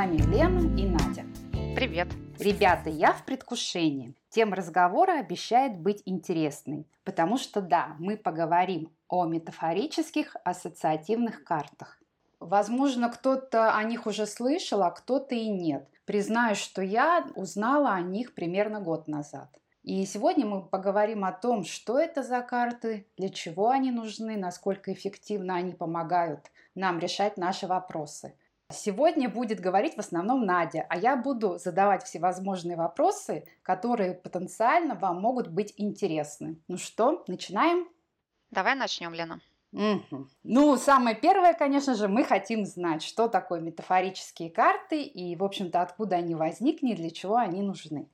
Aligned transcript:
вами 0.00 0.16
Лена 0.32 0.60
и 0.80 0.86
Надя. 0.86 1.26
Привет. 1.76 2.08
Ребята, 2.38 2.88
я 2.88 3.12
в 3.12 3.22
предвкушении. 3.26 4.14
Тема 4.30 4.56
разговора 4.56 5.18
обещает 5.18 5.78
быть 5.78 6.00
интересной, 6.06 6.86
потому 7.04 7.36
что 7.36 7.60
да, 7.60 7.96
мы 7.98 8.16
поговорим 8.16 8.90
о 9.08 9.26
метафорических 9.26 10.36
ассоциативных 10.42 11.44
картах. 11.44 12.00
Возможно, 12.38 13.10
кто-то 13.10 13.76
о 13.76 13.84
них 13.84 14.06
уже 14.06 14.24
слышал, 14.24 14.82
а 14.82 14.90
кто-то 14.90 15.34
и 15.34 15.50
нет. 15.50 15.86
Признаюсь, 16.06 16.56
что 16.56 16.80
я 16.80 17.26
узнала 17.34 17.92
о 17.92 18.00
них 18.00 18.32
примерно 18.32 18.80
год 18.80 19.06
назад. 19.06 19.50
И 19.82 20.06
сегодня 20.06 20.46
мы 20.46 20.62
поговорим 20.62 21.26
о 21.26 21.32
том, 21.32 21.64
что 21.64 21.98
это 21.98 22.22
за 22.22 22.40
карты, 22.40 23.06
для 23.18 23.28
чего 23.28 23.68
они 23.68 23.90
нужны, 23.90 24.38
насколько 24.38 24.94
эффективно 24.94 25.56
они 25.56 25.72
помогают 25.72 26.50
нам 26.74 27.00
решать 27.00 27.36
наши 27.36 27.66
вопросы. 27.66 28.32
Сегодня 28.70 29.28
будет 29.28 29.60
говорить 29.60 29.96
в 29.96 30.00
основном 30.00 30.44
Надя, 30.46 30.86
а 30.88 30.96
я 30.96 31.16
буду 31.16 31.58
задавать 31.58 32.04
всевозможные 32.04 32.76
вопросы, 32.76 33.46
которые 33.62 34.14
потенциально 34.14 34.94
вам 34.94 35.20
могут 35.20 35.48
быть 35.48 35.74
интересны. 35.76 36.58
Ну 36.68 36.76
что, 36.76 37.24
начинаем? 37.26 37.88
Давай 38.50 38.74
начнем, 38.74 39.12
Лена. 39.12 39.40
Угу. 39.72 40.28
Ну, 40.42 40.76
самое 40.76 41.14
первое, 41.16 41.54
конечно 41.54 41.94
же, 41.94 42.08
мы 42.08 42.24
хотим 42.24 42.64
знать, 42.64 43.02
что 43.02 43.28
такое 43.28 43.60
метафорические 43.60 44.50
карты 44.50 45.02
и, 45.02 45.36
в 45.36 45.44
общем-то, 45.44 45.80
откуда 45.80 46.16
они 46.16 46.34
возникли 46.34 46.88
и 46.88 46.96
для 46.96 47.10
чего 47.10 47.36
они 47.36 47.62
нужны. 47.62 48.08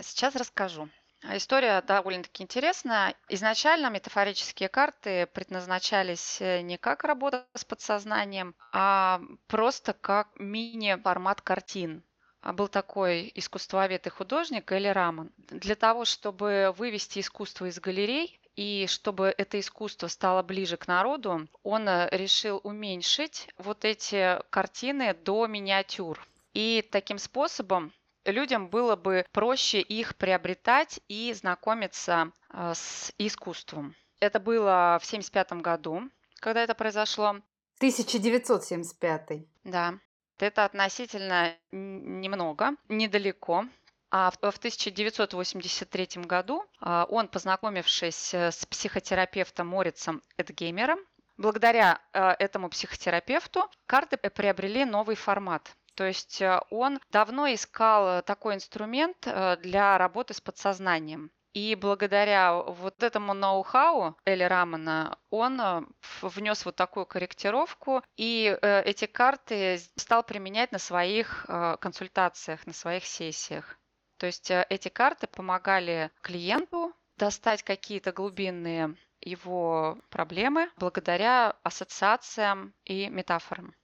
Сейчас 0.00 0.36
расскажу. 0.36 0.88
История 1.24 1.82
довольно-таки 1.82 2.44
интересная. 2.44 3.14
Изначально 3.28 3.90
метафорические 3.90 4.68
карты 4.68 5.26
предназначались 5.26 6.40
э, 6.40 6.60
не 6.60 6.78
как 6.78 7.02
работа 7.02 7.44
с 7.54 7.64
подсознанием, 7.64 8.54
а 8.72 9.20
просто 9.48 9.92
как 9.92 10.28
мини-формат 10.38 11.40
картин. 11.40 12.04
А 12.40 12.52
был 12.52 12.68
такой 12.68 13.32
искусствовед 13.34 14.06
и 14.06 14.10
художник 14.10 14.70
Элли 14.70 14.88
Раман. 14.88 15.32
Для 15.36 15.74
того, 15.74 16.04
чтобы 16.04 16.72
вывести 16.76 17.18
искусство 17.18 17.66
из 17.66 17.80
галерей 17.80 18.40
и 18.54 18.86
чтобы 18.88 19.34
это 19.36 19.58
искусство 19.58 20.06
стало 20.06 20.44
ближе 20.44 20.76
к 20.76 20.86
народу, 20.86 21.48
он 21.64 21.88
э, 21.88 22.08
решил 22.12 22.60
уменьшить 22.62 23.48
вот 23.58 23.84
эти 23.84 24.40
картины 24.50 25.14
до 25.14 25.48
миниатюр. 25.48 26.24
И 26.54 26.88
таким 26.90 27.18
способом 27.18 27.92
людям 28.30 28.68
было 28.68 28.96
бы 28.96 29.24
проще 29.32 29.80
их 29.80 30.16
приобретать 30.16 31.00
и 31.08 31.32
знакомиться 31.32 32.32
э, 32.52 32.72
с 32.74 33.12
искусством. 33.18 33.94
Это 34.20 34.40
было 34.40 34.98
в 35.00 35.06
1975 35.06 35.52
году, 35.62 36.02
когда 36.40 36.62
это 36.62 36.74
произошло. 36.74 37.40
1975. 37.78 39.46
Да. 39.64 39.98
Это 40.38 40.64
относительно 40.64 41.54
немного, 41.72 42.72
недалеко. 42.88 43.64
А 44.10 44.30
в 44.30 44.36
1983 44.36 46.22
году 46.24 46.64
э, 46.80 47.04
он, 47.08 47.28
познакомившись 47.28 48.34
э, 48.34 48.50
с 48.50 48.64
психотерапевтом 48.66 49.68
Морицем 49.68 50.22
Эдгеймером, 50.36 50.98
благодаря 51.36 52.00
этому 52.12 52.68
психотерапевту 52.68 53.70
карты 53.86 54.16
приобрели 54.16 54.84
новый 54.84 55.14
формат. 55.14 55.70
То 55.98 56.06
есть 56.06 56.40
э, 56.40 56.60
он 56.70 57.00
давно 57.10 57.52
искал 57.52 58.22
такой 58.22 58.54
инструмент 58.54 59.26
э, 59.26 59.56
для 59.56 59.98
работы 59.98 60.32
с 60.32 60.40
подсознанием. 60.40 61.32
И 61.54 61.74
благодаря 61.74 62.54
вот 62.54 63.02
этому 63.02 63.34
ноу-хау 63.34 64.16
Эли 64.24 64.44
Рамана 64.44 65.18
он 65.30 65.60
э, 65.60 65.82
внес 66.22 66.64
вот 66.64 66.76
такую 66.76 67.04
корректировку, 67.04 68.04
и 68.16 68.56
эти 68.62 69.06
карты 69.06 69.80
стал 69.96 70.22
применять 70.22 70.70
на 70.70 70.78
своих 70.78 71.46
консультациях, 71.80 72.64
на 72.64 72.72
своих 72.72 73.04
сессиях. 73.04 73.76
То 74.18 74.26
есть 74.26 74.52
эти 74.52 74.88
карты 74.88 75.26
помогали 75.26 76.12
клиенту 76.22 76.94
достать 77.16 77.64
какие-то 77.64 78.12
глубинные 78.12 78.94
его 79.20 79.98
проблемы 80.10 80.70
благодаря 80.76 81.56
ассоциациям 81.64 82.72
и 82.84 83.08
метафорам. 83.08 83.74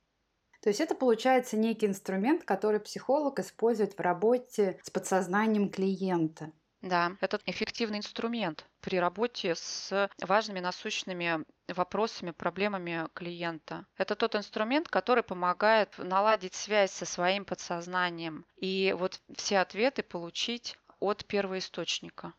То 0.64 0.70
есть 0.70 0.80
это 0.80 0.94
получается 0.94 1.58
некий 1.58 1.84
инструмент, 1.84 2.44
который 2.44 2.80
психолог 2.80 3.38
использует 3.38 3.98
в 3.98 4.00
работе 4.00 4.80
с 4.82 4.88
подсознанием 4.88 5.68
клиента. 5.68 6.52
Да, 6.80 7.18
это 7.20 7.38
эффективный 7.44 7.98
инструмент 7.98 8.64
при 8.80 8.98
работе 8.98 9.54
с 9.56 10.08
важными 10.22 10.60
насущными 10.60 11.44
вопросами, 11.68 12.30
проблемами 12.30 13.08
клиента. 13.12 13.84
Это 13.98 14.16
тот 14.16 14.36
инструмент, 14.36 14.88
который 14.88 15.22
помогает 15.22 15.98
наладить 15.98 16.54
связь 16.54 16.92
со 16.92 17.04
своим 17.04 17.44
подсознанием 17.44 18.46
и 18.56 18.96
вот 18.98 19.20
все 19.36 19.58
ответы 19.58 20.02
получить 20.02 20.78
от 20.98 21.26
первоисточника. 21.26 22.32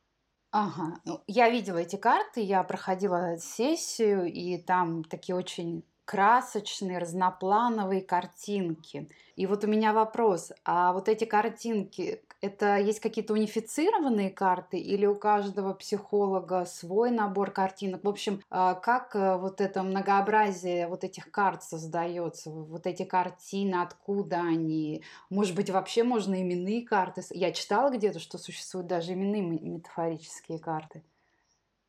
Ага, 0.49 0.99
ну, 1.05 1.21
я 1.27 1.49
видела 1.51 1.77
эти 1.77 1.95
карты, 1.97 2.41
я 2.41 2.63
проходила 2.63 3.37
сессию, 3.37 4.25
и 4.25 4.57
там 4.57 5.03
такие 5.03 5.35
очень 5.35 5.83
красочные, 6.05 6.99
разноплановые 6.99 8.01
картинки. 8.01 9.09
И 9.35 9.47
вот 9.47 9.63
у 9.63 9.67
меня 9.67 9.91
вопрос, 9.91 10.51
а 10.63 10.93
вот 10.93 11.09
эти 11.09 11.25
картинки, 11.25 12.21
это 12.41 12.77
есть 12.77 12.99
какие-то 12.99 13.33
унифицированные 13.33 14.29
карты 14.29 14.77
или 14.77 15.05
у 15.07 15.15
каждого 15.15 15.73
психолога 15.73 16.65
свой 16.65 17.09
набор 17.09 17.51
картинок? 17.51 18.03
В 18.03 18.07
общем, 18.07 18.41
а, 18.49 18.75
как 18.75 19.15
э, 19.15 19.37
вот 19.37 19.61
это 19.61 19.81
многообразие 19.83 20.87
вот 20.87 21.03
этих 21.03 21.31
карт 21.31 21.63
создается? 21.63 22.51
Вот 22.51 22.85
эти 22.85 23.03
картины, 23.03 23.75
откуда 23.75 24.37
они? 24.37 25.03
Может 25.29 25.55
быть, 25.55 25.69
вообще 25.71 26.03
можно 26.03 26.39
именные 26.41 26.85
карты? 26.85 27.23
Я 27.31 27.51
читала 27.51 27.89
где-то, 27.89 28.19
что 28.19 28.37
существуют 28.37 28.87
даже 28.87 29.13
именные 29.13 29.41
метафорические 29.41 30.59
карты. 30.59 31.03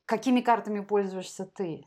Какими 0.07 0.41
картами 0.41 0.81
пользуешься 0.81 1.45
ты? 1.45 1.85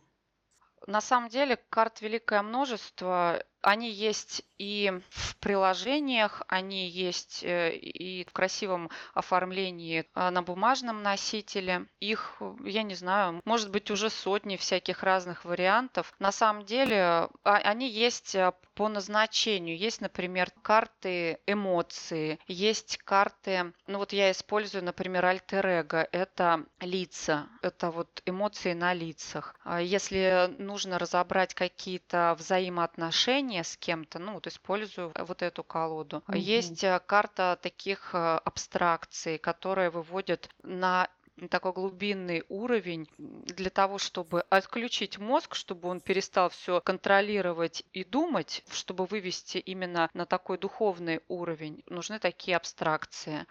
На 0.87 1.01
самом 1.01 1.29
деле 1.29 1.57
карт 1.69 2.01
великое 2.01 2.41
множество. 2.41 3.43
Они 3.61 3.89
есть 3.91 4.43
и 4.59 4.91
в 5.09 5.37
приложениях, 5.37 6.43
они 6.47 6.87
есть 6.87 7.43
э, 7.43 7.75
и 7.75 8.25
в 8.25 8.31
красивом 8.33 8.89
оформлении 9.13 10.05
а, 10.13 10.29
на 10.31 10.43
бумажном 10.43 11.01
носителе. 11.01 11.85
Их, 12.01 12.41
я 12.65 12.83
не 12.83 12.93
знаю, 12.93 13.41
может 13.45 13.71
быть 13.71 13.89
уже 13.89 14.09
сотни 14.09 14.57
всяких 14.57 15.01
разных 15.01 15.45
вариантов. 15.45 16.13
На 16.19 16.31
самом 16.31 16.65
деле 16.65 16.99
а, 16.99 17.29
они 17.43 17.89
есть 17.89 18.35
э, 18.35 18.51
по 18.75 18.89
назначению. 18.89 19.77
Есть, 19.77 20.01
например, 20.01 20.51
карты 20.61 21.39
эмоции, 21.47 22.39
есть 22.47 22.97
карты, 22.97 23.73
ну 23.87 23.97
вот 23.97 24.13
я 24.13 24.31
использую, 24.31 24.83
например, 24.83 25.25
альтер-эго. 25.25 26.07
Это 26.11 26.65
лица, 26.81 27.47
это 27.61 27.91
вот 27.91 28.21
эмоции 28.25 28.73
на 28.73 28.93
лицах. 28.93 29.55
А 29.63 29.81
если 29.81 30.53
нужно 30.57 30.99
разобрать 30.99 31.53
какие-то 31.53 32.35
взаимоотношения, 32.37 33.63
с 33.63 33.77
кем-то, 33.77 34.19
ну, 34.19 34.33
использую 34.49 35.13
вот 35.17 35.41
эту 35.41 35.63
колоду. 35.63 36.23
Угу. 36.27 36.37
Есть 36.37 36.83
э, 36.83 36.99
карта 37.05 37.57
таких 37.61 38.13
э, 38.13 38.17
абстракций, 38.17 39.37
которые 39.37 39.89
выводят 39.89 40.49
на 40.63 41.09
такой 41.47 41.71
глубинный 41.71 42.43
уровень 42.49 43.07
для 43.17 43.69
того, 43.69 43.97
чтобы 43.97 44.41
отключить 44.49 45.17
мозг, 45.17 45.55
чтобы 45.55 45.87
он 45.87 46.01
перестал 46.01 46.49
все 46.49 46.81
контролировать 46.81 47.83
и 47.93 48.03
думать, 48.03 48.63
чтобы 48.71 49.05
вывести 49.05 49.57
именно 49.57 50.09
на 50.13 50.25
такой 50.25 50.57
духовный 50.57 51.21
уровень, 51.29 51.83
нужны 51.87 52.19
такие 52.19 52.57
абстракции. 52.57 53.45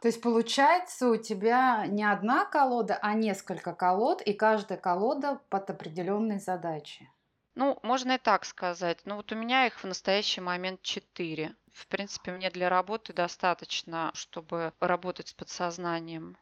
То 0.00 0.08
есть 0.08 0.20
получается 0.20 1.10
у 1.10 1.16
тебя 1.16 1.86
не 1.86 2.02
одна 2.02 2.44
колода, 2.44 2.98
а 3.02 3.14
несколько 3.14 3.72
колод, 3.72 4.20
и 4.22 4.32
каждая 4.32 4.78
колода 4.78 5.40
под 5.48 5.70
определенные 5.70 6.40
задачи. 6.40 7.08
Ну, 7.54 7.78
можно 7.82 8.12
и 8.12 8.18
так 8.18 8.44
сказать. 8.44 9.00
Ну, 9.06 9.16
вот 9.16 9.32
у 9.32 9.36
меня 9.36 9.66
их 9.66 9.78
в 9.82 9.84
настоящий 9.84 10.42
момент 10.42 10.82
четыре. 10.82 11.56
В 11.72 11.86
принципе, 11.86 12.32
мне 12.32 12.50
для 12.50 12.68
работы 12.68 13.14
достаточно, 13.14 14.10
чтобы 14.14 14.74
работать 14.80 15.28
с 15.28 15.32
подсознанием. 15.34 16.36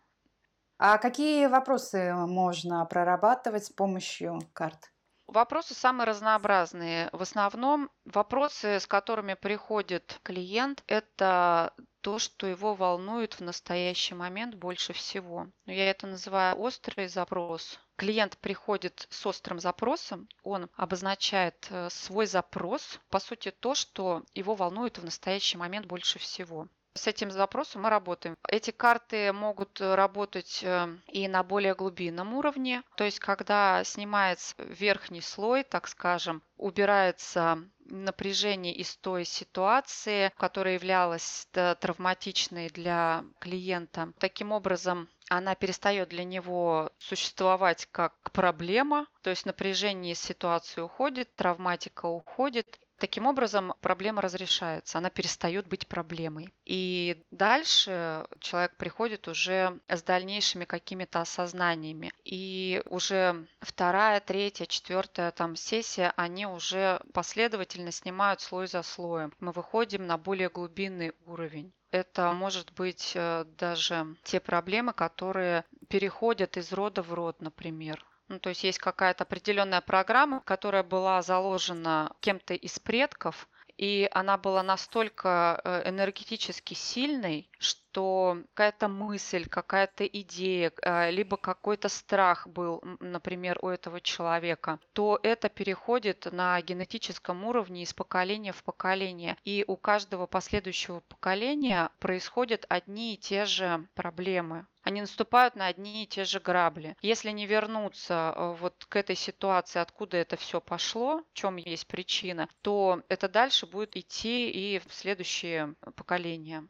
А 0.79 0.99
какие 0.99 1.47
вопросы 1.47 2.13
можно 2.13 2.85
прорабатывать 2.85 3.67
с 3.67 3.71
помощью 3.71 4.41
карт? 4.53 4.91
Вопросы 5.29 5.73
самые 5.75 6.07
разнообразные. 6.07 7.09
В 7.13 7.23
основном 7.23 7.91
вопросы, 8.05 8.79
с 8.79 8.87
которыми 8.87 9.33
приходит 9.33 10.21
клиент, 10.23 10.85
это 10.89 11.73
то, 12.01 12.19
что 12.19 12.47
его 12.47 12.75
волнует 12.75 13.35
в 13.35 13.41
настоящий 13.41 14.15
момент 14.15 14.55
больше 14.55 14.93
всего. 14.93 15.49
Я 15.67 15.91
это 15.91 16.07
называю 16.07 16.59
острый 16.59 17.09
запрос. 17.09 17.79
Клиент 17.97 18.39
приходит 18.39 19.07
с 19.11 19.27
острым 19.27 19.61
запросом, 19.61 20.29
он 20.43 20.71
обозначает 20.75 21.67
э, 21.71 21.91
свой 21.91 22.27
запрос, 22.27 22.99
по 23.11 23.19
сути, 23.19 23.51
то, 23.51 23.75
что 23.75 24.23
его 24.35 24.55
волнует 24.55 24.99
в 24.99 25.05
настоящий 25.05 25.59
момент 25.59 25.87
больше 25.87 26.19
всего. 26.19 26.69
С 26.95 27.07
этим 27.07 27.31
запросом 27.31 27.83
мы 27.83 27.91
работаем. 27.91 28.37
Эти 28.49 28.73
карты 28.73 29.33
могут 29.33 29.81
э, 29.81 29.95
работать 29.95 30.61
э, 30.65 30.89
и 31.07 31.29
на 31.29 31.45
более 31.45 31.75
глубинном 31.75 32.35
уровне, 32.35 32.83
то 32.97 33.05
есть 33.05 33.21
когда 33.21 33.85
снимается 33.85 34.55
верхний 34.59 35.21
слой, 35.21 35.63
так 35.63 35.87
скажем, 35.87 36.43
убирается 36.57 37.59
напряжение 37.87 38.75
из 38.75 38.97
той 38.97 39.25
ситуации, 39.25 40.33
которая 40.37 40.75
являлась 40.75 41.49
травматичной 41.53 42.69
для 42.69 43.25
клиента. 43.39 44.13
Таким 44.19 44.53
образом, 44.53 45.09
она 45.29 45.55
перестает 45.55 46.09
для 46.09 46.25
него 46.25 46.91
существовать 46.99 47.87
как 47.91 48.15
проблема, 48.33 49.07
то 49.23 49.31
есть 49.31 49.47
напряжение 49.47 50.13
из 50.13 50.21
ситуации 50.21 50.81
уходит, 50.81 51.35
травматика 51.37 52.07
уходит, 52.07 52.81
Таким 53.01 53.27
образом, 53.27 53.73
проблема 53.81 54.21
разрешается, 54.21 54.99
она 54.99 55.09
перестает 55.09 55.67
быть 55.67 55.89
проблемой. 55.89 56.53
И 56.67 57.23
дальше 57.31 58.27
человек 58.41 58.77
приходит 58.77 59.27
уже 59.27 59.81
с 59.89 60.03
дальнейшими 60.03 60.67
какими-то 60.67 61.23
осознаниями. 61.23 62.13
И 62.25 62.83
уже 62.85 63.47
вторая, 63.63 64.21
третья, 64.21 64.67
четвертая 64.67 65.31
там 65.31 65.57
сессия, 65.57 66.13
они 66.17 66.45
уже 66.45 67.01
последовательно 67.15 67.91
снимают 67.91 68.43
слой 68.43 68.67
за 68.67 68.83
слоем. 68.83 69.33
Мы 69.41 69.53
выходим 69.53 70.07
на 70.07 70.19
более 70.19 70.51
глубинный 70.51 71.13
уровень. 71.25 71.73
Это 71.91 72.33
может 72.33 72.71
быть 72.75 73.13
э, 73.15 73.47
даже 73.57 74.15
те 74.25 74.41
проблемы, 74.41 74.93
которые 74.93 75.65
переходят 75.89 76.59
из 76.59 76.71
рода 76.73 77.03
в 77.03 77.15
род, 77.15 77.41
например. 77.41 78.05
Ну, 78.31 78.39
то 78.39 78.51
есть 78.51 78.63
есть 78.63 78.79
какая-то 78.79 79.25
определенная 79.25 79.81
программа, 79.81 80.41
которая 80.43 80.85
была 80.85 81.21
заложена 81.21 82.13
кем-то 82.21 82.55
из 82.55 82.79
предков, 82.79 83.49
и 83.77 84.09
она 84.13 84.39
была 84.39 84.63
настолько 84.63 85.61
э, 85.65 85.89
энергетически 85.89 86.75
сильной, 86.75 87.51
что 87.59 87.90
какая-то 87.95 88.89
мысль, 88.89 89.47
какая-то 89.49 90.07
идея, 90.07 90.73
э, 90.83 91.11
либо 91.11 91.37
какой-то 91.37 91.89
страх 91.89 92.47
был, 92.47 92.83
например, 93.01 93.59
у 93.63 93.69
этого 93.69 94.01
человека, 94.01 94.79
то 94.93 95.19
это 95.23 95.49
переходит 95.49 96.29
на 96.33 96.61
генетическом 96.63 97.45
уровне 97.45 97.83
из 97.83 97.93
поколения 97.93 98.53
в 98.53 98.63
поколение. 98.63 99.37
И 99.45 99.65
у 99.67 99.77
каждого 99.77 100.27
последующего 100.27 101.01
поколения 101.01 101.91
происходят 101.99 102.67
одни 102.69 103.15
и 103.15 103.19
те 103.19 103.45
же 103.45 103.87
проблемы 103.95 104.67
они 104.83 105.01
наступают 105.03 105.57
на 105.57 105.67
одни 105.67 106.05
и 106.05 106.07
те 106.07 106.25
же 106.25 106.41
грабли. 106.41 106.97
Если 107.03 107.31
не 107.31 107.47
вернуться 107.47 108.33
э, 108.35 108.57
вот 108.59 108.85
к 108.89 108.97
этой 108.97 109.17
ситуации, 109.17 109.79
откуда 109.79 110.17
это 110.17 110.37
все 110.37 110.61
пошло, 110.61 111.23
в 111.31 111.35
чем 111.35 111.57
есть 111.57 111.87
причина, 111.87 112.49
то 112.63 113.03
это 113.09 113.29
дальше 113.29 113.67
будет 113.67 113.97
идти 113.97 114.51
и 114.51 114.79
в 114.79 114.93
следующие 114.93 115.75
поколения. 115.97 116.67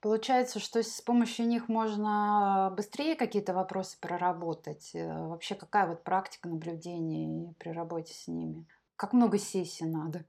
Получается, 0.00 0.60
что 0.60 0.82
с 0.82 1.02
помощью 1.02 1.46
них 1.46 1.68
можно 1.68 2.72
быстрее 2.74 3.16
какие-то 3.16 3.52
вопросы 3.52 3.98
проработать. 4.00 4.90
Э, 4.94 5.26
вообще, 5.28 5.54
какая 5.54 5.86
вот 5.86 6.04
практика 6.04 6.48
наблюдения 6.48 7.54
при 7.58 7.70
работе 7.70 8.14
с 8.14 8.26
ними? 8.26 8.66
Как 8.96 9.12
много 9.12 9.38
сессий 9.38 9.84
надо? 9.84 10.24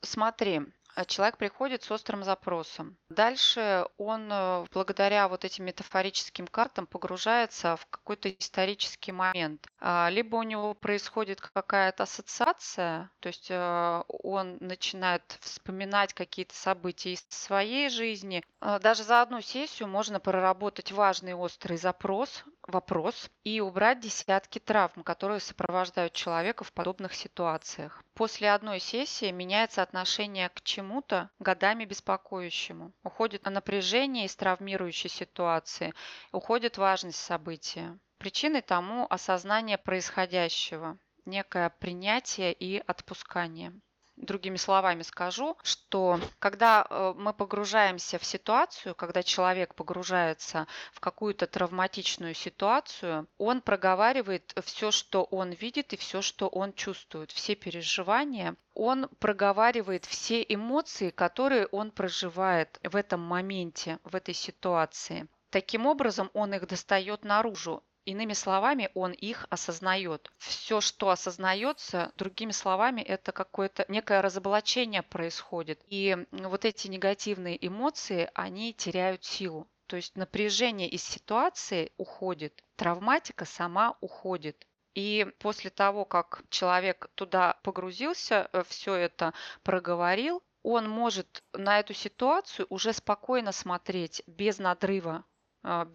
Смотри, 0.00 0.62
человек 1.06 1.36
приходит 1.36 1.82
с 1.82 1.90
острым 1.90 2.22
запросом. 2.22 2.96
Дальше 3.08 3.86
он 3.96 4.28
э, 4.30 4.66
благодаря 4.72 5.28
вот 5.28 5.44
этим 5.44 5.64
метафорическим 5.64 6.46
картам 6.46 6.86
погружается 6.86 7.76
в 7.76 7.86
какой-то 7.86 8.30
исторический 8.30 9.12
момент. 9.12 9.66
А, 9.80 10.08
либо 10.10 10.36
у 10.36 10.42
него 10.42 10.74
происходит 10.74 11.40
какая-то 11.40 12.04
ассоциация, 12.04 13.10
то 13.20 13.26
есть 13.28 13.48
э, 13.50 14.02
он 14.08 14.58
начинает 14.60 15.38
вспоминать 15.40 16.14
какие-то 16.14 16.54
события 16.54 17.14
из 17.14 17.26
своей 17.28 17.88
жизни. 17.88 18.44
А, 18.60 18.78
даже 18.78 19.02
за 19.02 19.22
одну 19.22 19.40
сессию 19.40 19.88
можно 19.88 20.20
проработать 20.20 20.92
важный 20.92 21.34
острый 21.34 21.76
запрос, 21.76 22.44
вопрос 22.66 23.30
и 23.42 23.60
убрать 23.60 24.00
десятки 24.00 24.58
травм, 24.58 25.02
которые 25.02 25.40
сопровождают 25.40 26.12
человека 26.12 26.64
в 26.64 26.72
подобных 26.72 27.14
ситуациях. 27.14 28.02
После 28.14 28.52
одной 28.52 28.80
сессии 28.80 29.30
меняется 29.30 29.82
отношение 29.82 30.48
к 30.48 30.62
чему-то 30.62 31.30
годами 31.38 31.84
беспокоящему. 31.84 32.92
Уходит 33.02 33.44
напряжение 33.44 34.26
из 34.26 34.36
травмирующей 34.36 35.10
ситуации, 35.10 35.94
уходит 36.32 36.78
важность 36.78 37.18
события. 37.18 37.98
Причиной 38.18 38.62
тому 38.62 39.06
осознание 39.10 39.78
происходящего, 39.78 40.98
некое 41.24 41.70
принятие 41.70 42.52
и 42.52 42.78
отпускание. 42.78 43.72
Другими 44.16 44.56
словами 44.56 45.02
скажу, 45.02 45.56
что 45.64 46.20
когда 46.38 46.86
э, 46.88 47.14
мы 47.16 47.34
погружаемся 47.34 48.18
в 48.18 48.24
ситуацию, 48.24 48.94
когда 48.94 49.24
человек 49.24 49.74
погружается 49.74 50.68
в 50.92 51.00
какую-то 51.00 51.48
травматичную 51.48 52.34
ситуацию, 52.34 53.26
он 53.38 53.60
проговаривает 53.60 54.54
все, 54.64 54.92
что 54.92 55.24
он 55.24 55.50
видит 55.50 55.92
и 55.92 55.96
все, 55.96 56.22
что 56.22 56.46
он 56.46 56.72
чувствует, 56.74 57.32
все 57.32 57.56
переживания. 57.56 58.54
Он 58.72 59.08
проговаривает 59.18 60.04
все 60.04 60.44
эмоции, 60.48 61.10
которые 61.10 61.66
он 61.66 61.90
проживает 61.90 62.78
в 62.84 62.94
этом 62.94 63.20
моменте, 63.20 63.98
в 64.04 64.14
этой 64.14 64.34
ситуации. 64.34 65.26
Таким 65.50 65.86
образом, 65.86 66.30
он 66.34 66.54
их 66.54 66.66
достает 66.68 67.24
наружу. 67.24 67.82
Иными 68.04 68.34
словами, 68.34 68.90
он 68.94 69.12
их 69.12 69.46
осознает. 69.48 70.30
Все, 70.36 70.82
что 70.82 71.08
осознается, 71.08 72.12
другими 72.16 72.52
словами, 72.52 73.00
это 73.00 73.32
какое-то 73.32 73.86
некое 73.88 74.20
разоблачение 74.20 75.02
происходит. 75.02 75.80
И 75.86 76.26
вот 76.30 76.66
эти 76.66 76.88
негативные 76.88 77.56
эмоции, 77.66 78.30
они 78.34 78.74
теряют 78.74 79.24
силу. 79.24 79.66
То 79.86 79.96
есть 79.96 80.16
напряжение 80.16 80.88
из 80.88 81.02
ситуации 81.02 81.92
уходит, 81.96 82.62
травматика 82.76 83.44
сама 83.46 83.96
уходит. 84.00 84.66
И 84.94 85.26
после 85.38 85.70
того, 85.70 86.04
как 86.04 86.42
человек 86.50 87.08
туда 87.14 87.58
погрузился, 87.62 88.48
э, 88.52 88.62
все 88.68 88.94
это 88.94 89.34
проговорил, 89.62 90.42
он 90.62 90.88
может 90.88 91.42
на 91.52 91.80
эту 91.80 91.94
ситуацию 91.94 92.66
уже 92.70 92.92
спокойно 92.92 93.52
смотреть 93.52 94.22
без 94.26 94.58
надрыва, 94.58 95.24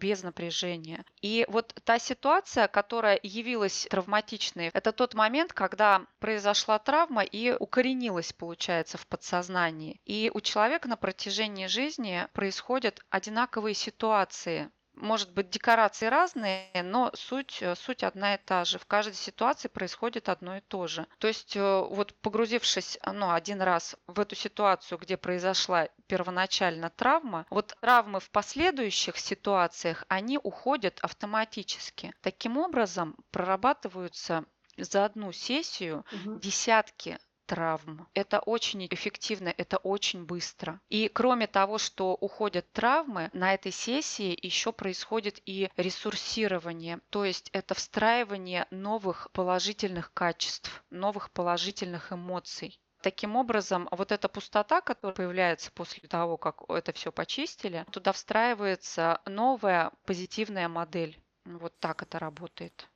без 0.00 0.22
напряжения. 0.22 1.04
И 1.22 1.46
вот 1.48 1.74
та 1.84 1.98
ситуация, 1.98 2.68
которая 2.68 3.18
явилась 3.22 3.86
травматичной, 3.90 4.70
это 4.72 4.92
тот 4.92 5.14
момент, 5.14 5.52
когда 5.52 6.06
произошла 6.18 6.78
травма 6.78 7.22
и 7.22 7.52
укоренилась, 7.52 8.32
получается, 8.32 8.98
в 8.98 9.06
подсознании. 9.06 10.00
И 10.04 10.30
у 10.34 10.40
человека 10.40 10.88
на 10.88 10.96
протяжении 10.96 11.66
жизни 11.66 12.26
происходят 12.32 13.00
одинаковые 13.10 13.74
ситуации, 13.74 14.70
может 15.00 15.32
быть, 15.32 15.50
декорации 15.50 16.06
разные, 16.06 16.70
но 16.82 17.10
суть, 17.14 17.58
э, 17.60 17.74
суть 17.74 18.02
одна 18.02 18.34
и 18.34 18.38
та 18.38 18.64
же. 18.64 18.78
В 18.78 18.86
каждой 18.86 19.14
ситуации 19.14 19.68
происходит 19.68 20.28
одно 20.28 20.56
и 20.56 20.60
то 20.60 20.86
же. 20.86 21.06
То 21.18 21.28
есть, 21.28 21.56
э, 21.56 21.60
вот 21.60 22.14
погрузившись 22.20 22.98
ну, 23.12 23.32
один 23.32 23.62
раз 23.62 23.96
в 24.06 24.20
эту 24.20 24.34
ситуацию, 24.34 24.98
где 24.98 25.16
произошла 25.16 25.88
первоначально 26.06 26.90
травма, 26.90 27.46
вот 27.50 27.76
травмы 27.80 28.20
в 28.20 28.30
последующих 28.30 29.18
ситуациях, 29.18 30.04
они 30.08 30.38
уходят 30.42 30.98
автоматически. 31.00 32.12
Таким 32.20 32.58
образом, 32.58 33.16
прорабатываются 33.30 34.44
за 34.76 35.04
одну 35.04 35.32
сессию 35.32 36.04
угу. 36.12 36.38
десятки 36.38 37.18
травм. 37.50 38.06
Это 38.14 38.38
очень 38.38 38.86
эффективно, 38.88 39.52
это 39.56 39.78
очень 39.78 40.24
быстро. 40.24 40.80
И 40.88 41.08
кроме 41.08 41.48
того, 41.48 41.78
что 41.78 42.14
уходят 42.14 42.70
травмы, 42.72 43.28
на 43.32 43.54
этой 43.54 43.72
сессии 43.72 44.38
еще 44.40 44.70
происходит 44.72 45.40
и 45.46 45.68
ресурсирование, 45.76 47.00
то 47.10 47.24
есть 47.24 47.50
это 47.52 47.74
встраивание 47.74 48.68
новых 48.70 49.32
положительных 49.32 50.14
качеств, 50.14 50.84
новых 50.90 51.32
положительных 51.32 52.12
эмоций. 52.12 52.80
Таким 53.02 53.34
образом, 53.34 53.88
вот 53.90 54.12
эта 54.12 54.28
пустота, 54.28 54.80
которая 54.80 55.16
появляется 55.16 55.72
после 55.72 56.06
того, 56.08 56.36
как 56.36 56.62
это 56.68 56.92
все 56.92 57.10
почистили, 57.10 57.84
туда 57.90 58.12
встраивается 58.12 59.20
новая 59.26 59.90
позитивная 60.04 60.68
модель. 60.68 61.20
Вот 61.44 61.76
так 61.80 62.02
это 62.02 62.20
работает. 62.20 62.88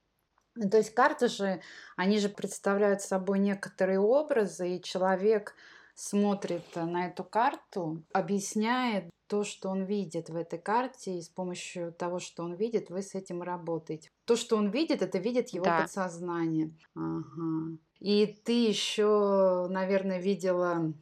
Ну, 0.56 0.70
то 0.70 0.76
есть 0.76 0.94
карты 0.94 1.28
же, 1.28 1.60
они 1.96 2.18
же 2.18 2.28
представляют 2.28 3.02
собой 3.02 3.38
некоторые 3.38 3.98
образы, 3.98 4.76
и 4.76 4.82
человек 4.82 5.54
смотрит 5.94 6.64
на 6.74 7.06
эту 7.06 7.24
карту, 7.24 8.02
объясняет 8.12 9.10
то, 9.26 9.42
что 9.42 9.70
он 9.70 9.84
видит 9.84 10.28
в 10.28 10.36
этой 10.36 10.58
карте, 10.58 11.18
и 11.18 11.22
с 11.22 11.28
помощью 11.28 11.92
того, 11.92 12.18
что 12.18 12.44
он 12.44 12.54
видит, 12.54 12.90
вы 12.90 13.02
с 13.02 13.14
этим 13.14 13.42
работаете. 13.42 14.10
То, 14.26 14.36
что 14.36 14.56
он 14.56 14.70
видит, 14.70 15.02
это 15.02 15.18
видит 15.18 15.50
его 15.50 15.64
да. 15.64 15.82
подсознание. 15.82 16.72
Ага. 16.94 17.76
И 18.00 18.26
ты 18.44 18.66
еще, 18.66 19.66
наверное, 19.70 20.20
видела 20.20 20.92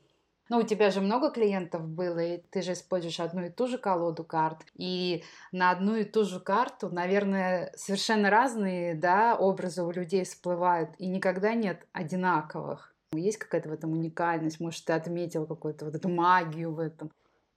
ну, 0.48 0.58
у 0.58 0.62
тебя 0.62 0.90
же 0.90 1.00
много 1.00 1.30
клиентов 1.30 1.88
было, 1.88 2.18
и 2.18 2.38
ты 2.38 2.62
же 2.62 2.72
используешь 2.72 3.20
одну 3.20 3.46
и 3.46 3.50
ту 3.50 3.66
же 3.66 3.78
колоду 3.78 4.24
карт. 4.24 4.64
И 4.74 5.24
на 5.52 5.70
одну 5.70 5.96
и 5.96 6.04
ту 6.04 6.24
же 6.24 6.40
карту, 6.40 6.90
наверное, 6.90 7.72
совершенно 7.76 8.30
разные 8.30 8.94
да, 8.94 9.36
образы 9.36 9.82
у 9.82 9.90
людей 9.90 10.24
всплывают, 10.24 10.90
и 10.98 11.06
никогда 11.06 11.54
нет 11.54 11.86
одинаковых. 11.92 12.94
Есть 13.14 13.38
какая-то 13.38 13.68
в 13.68 13.72
этом 13.72 13.92
уникальность? 13.92 14.60
Может, 14.60 14.84
ты 14.86 14.92
отметил 14.94 15.46
какую-то 15.46 15.84
вот 15.86 15.94
эту 15.94 16.08
магию 16.08 16.72
в 16.72 16.78
этом? 16.80 17.10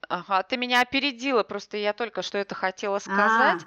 Ага, 0.07 0.43
ты 0.43 0.57
меня 0.57 0.81
опередила, 0.81 1.43
просто 1.43 1.77
я 1.77 1.93
только 1.93 2.21
что 2.21 2.37
это 2.37 2.53
хотела 2.55 2.95
А, 2.95 2.99
сказать. 2.99 3.65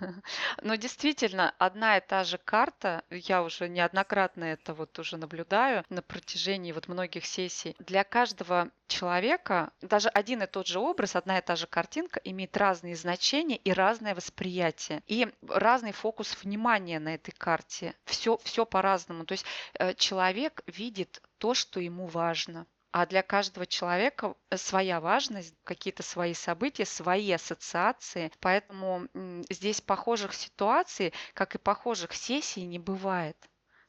Но 0.62 0.74
действительно, 0.76 1.54
одна 1.58 1.96
и 1.96 2.00
та 2.00 2.24
же 2.24 2.38
карта, 2.38 3.04
я 3.10 3.42
уже 3.42 3.68
неоднократно 3.68 4.44
это 4.44 4.74
вот 4.74 4.98
уже 4.98 5.16
наблюдаю 5.16 5.84
на 5.88 6.02
протяжении 6.02 6.72
вот 6.72 6.88
многих 6.88 7.26
сессий. 7.26 7.76
Для 7.78 8.04
каждого 8.04 8.70
человека 8.88 9.72
даже 9.80 10.08
один 10.08 10.42
и 10.42 10.46
тот 10.46 10.66
же 10.66 10.78
образ, 10.78 11.16
одна 11.16 11.38
и 11.38 11.42
та 11.42 11.56
же 11.56 11.66
картинка 11.66 12.20
имеет 12.24 12.56
разные 12.56 12.96
значения 12.96 13.56
и 13.56 13.72
разное 13.72 14.14
восприятие, 14.14 15.02
и 15.06 15.28
разный 15.48 15.92
фокус 15.92 16.36
внимания 16.42 16.98
на 16.98 17.14
этой 17.14 17.32
карте. 17.32 17.94
Все, 18.04 18.38
все 18.44 18.66
по-разному. 18.66 19.24
То 19.24 19.32
есть 19.32 19.46
э, 19.74 19.94
человек 19.94 20.62
видит 20.66 21.22
то, 21.38 21.54
что 21.54 21.80
ему 21.80 22.06
важно. 22.06 22.66
А 22.92 23.06
для 23.06 23.22
каждого 23.22 23.66
человека 23.66 24.34
э, 24.50 24.56
своя 24.56 25.00
важность, 25.00 25.54
какие-то 25.64 26.02
свои 26.02 26.34
события, 26.34 26.84
свои 26.84 27.30
ассоциации. 27.32 28.32
Поэтому 28.40 29.08
здесь 29.50 29.80
похожих 29.80 30.34
ситуаций, 30.34 31.12
как 31.34 31.54
и 31.54 31.58
похожих 31.58 32.12
сессий, 32.12 32.64
не 32.64 32.78
бывает. 32.78 33.36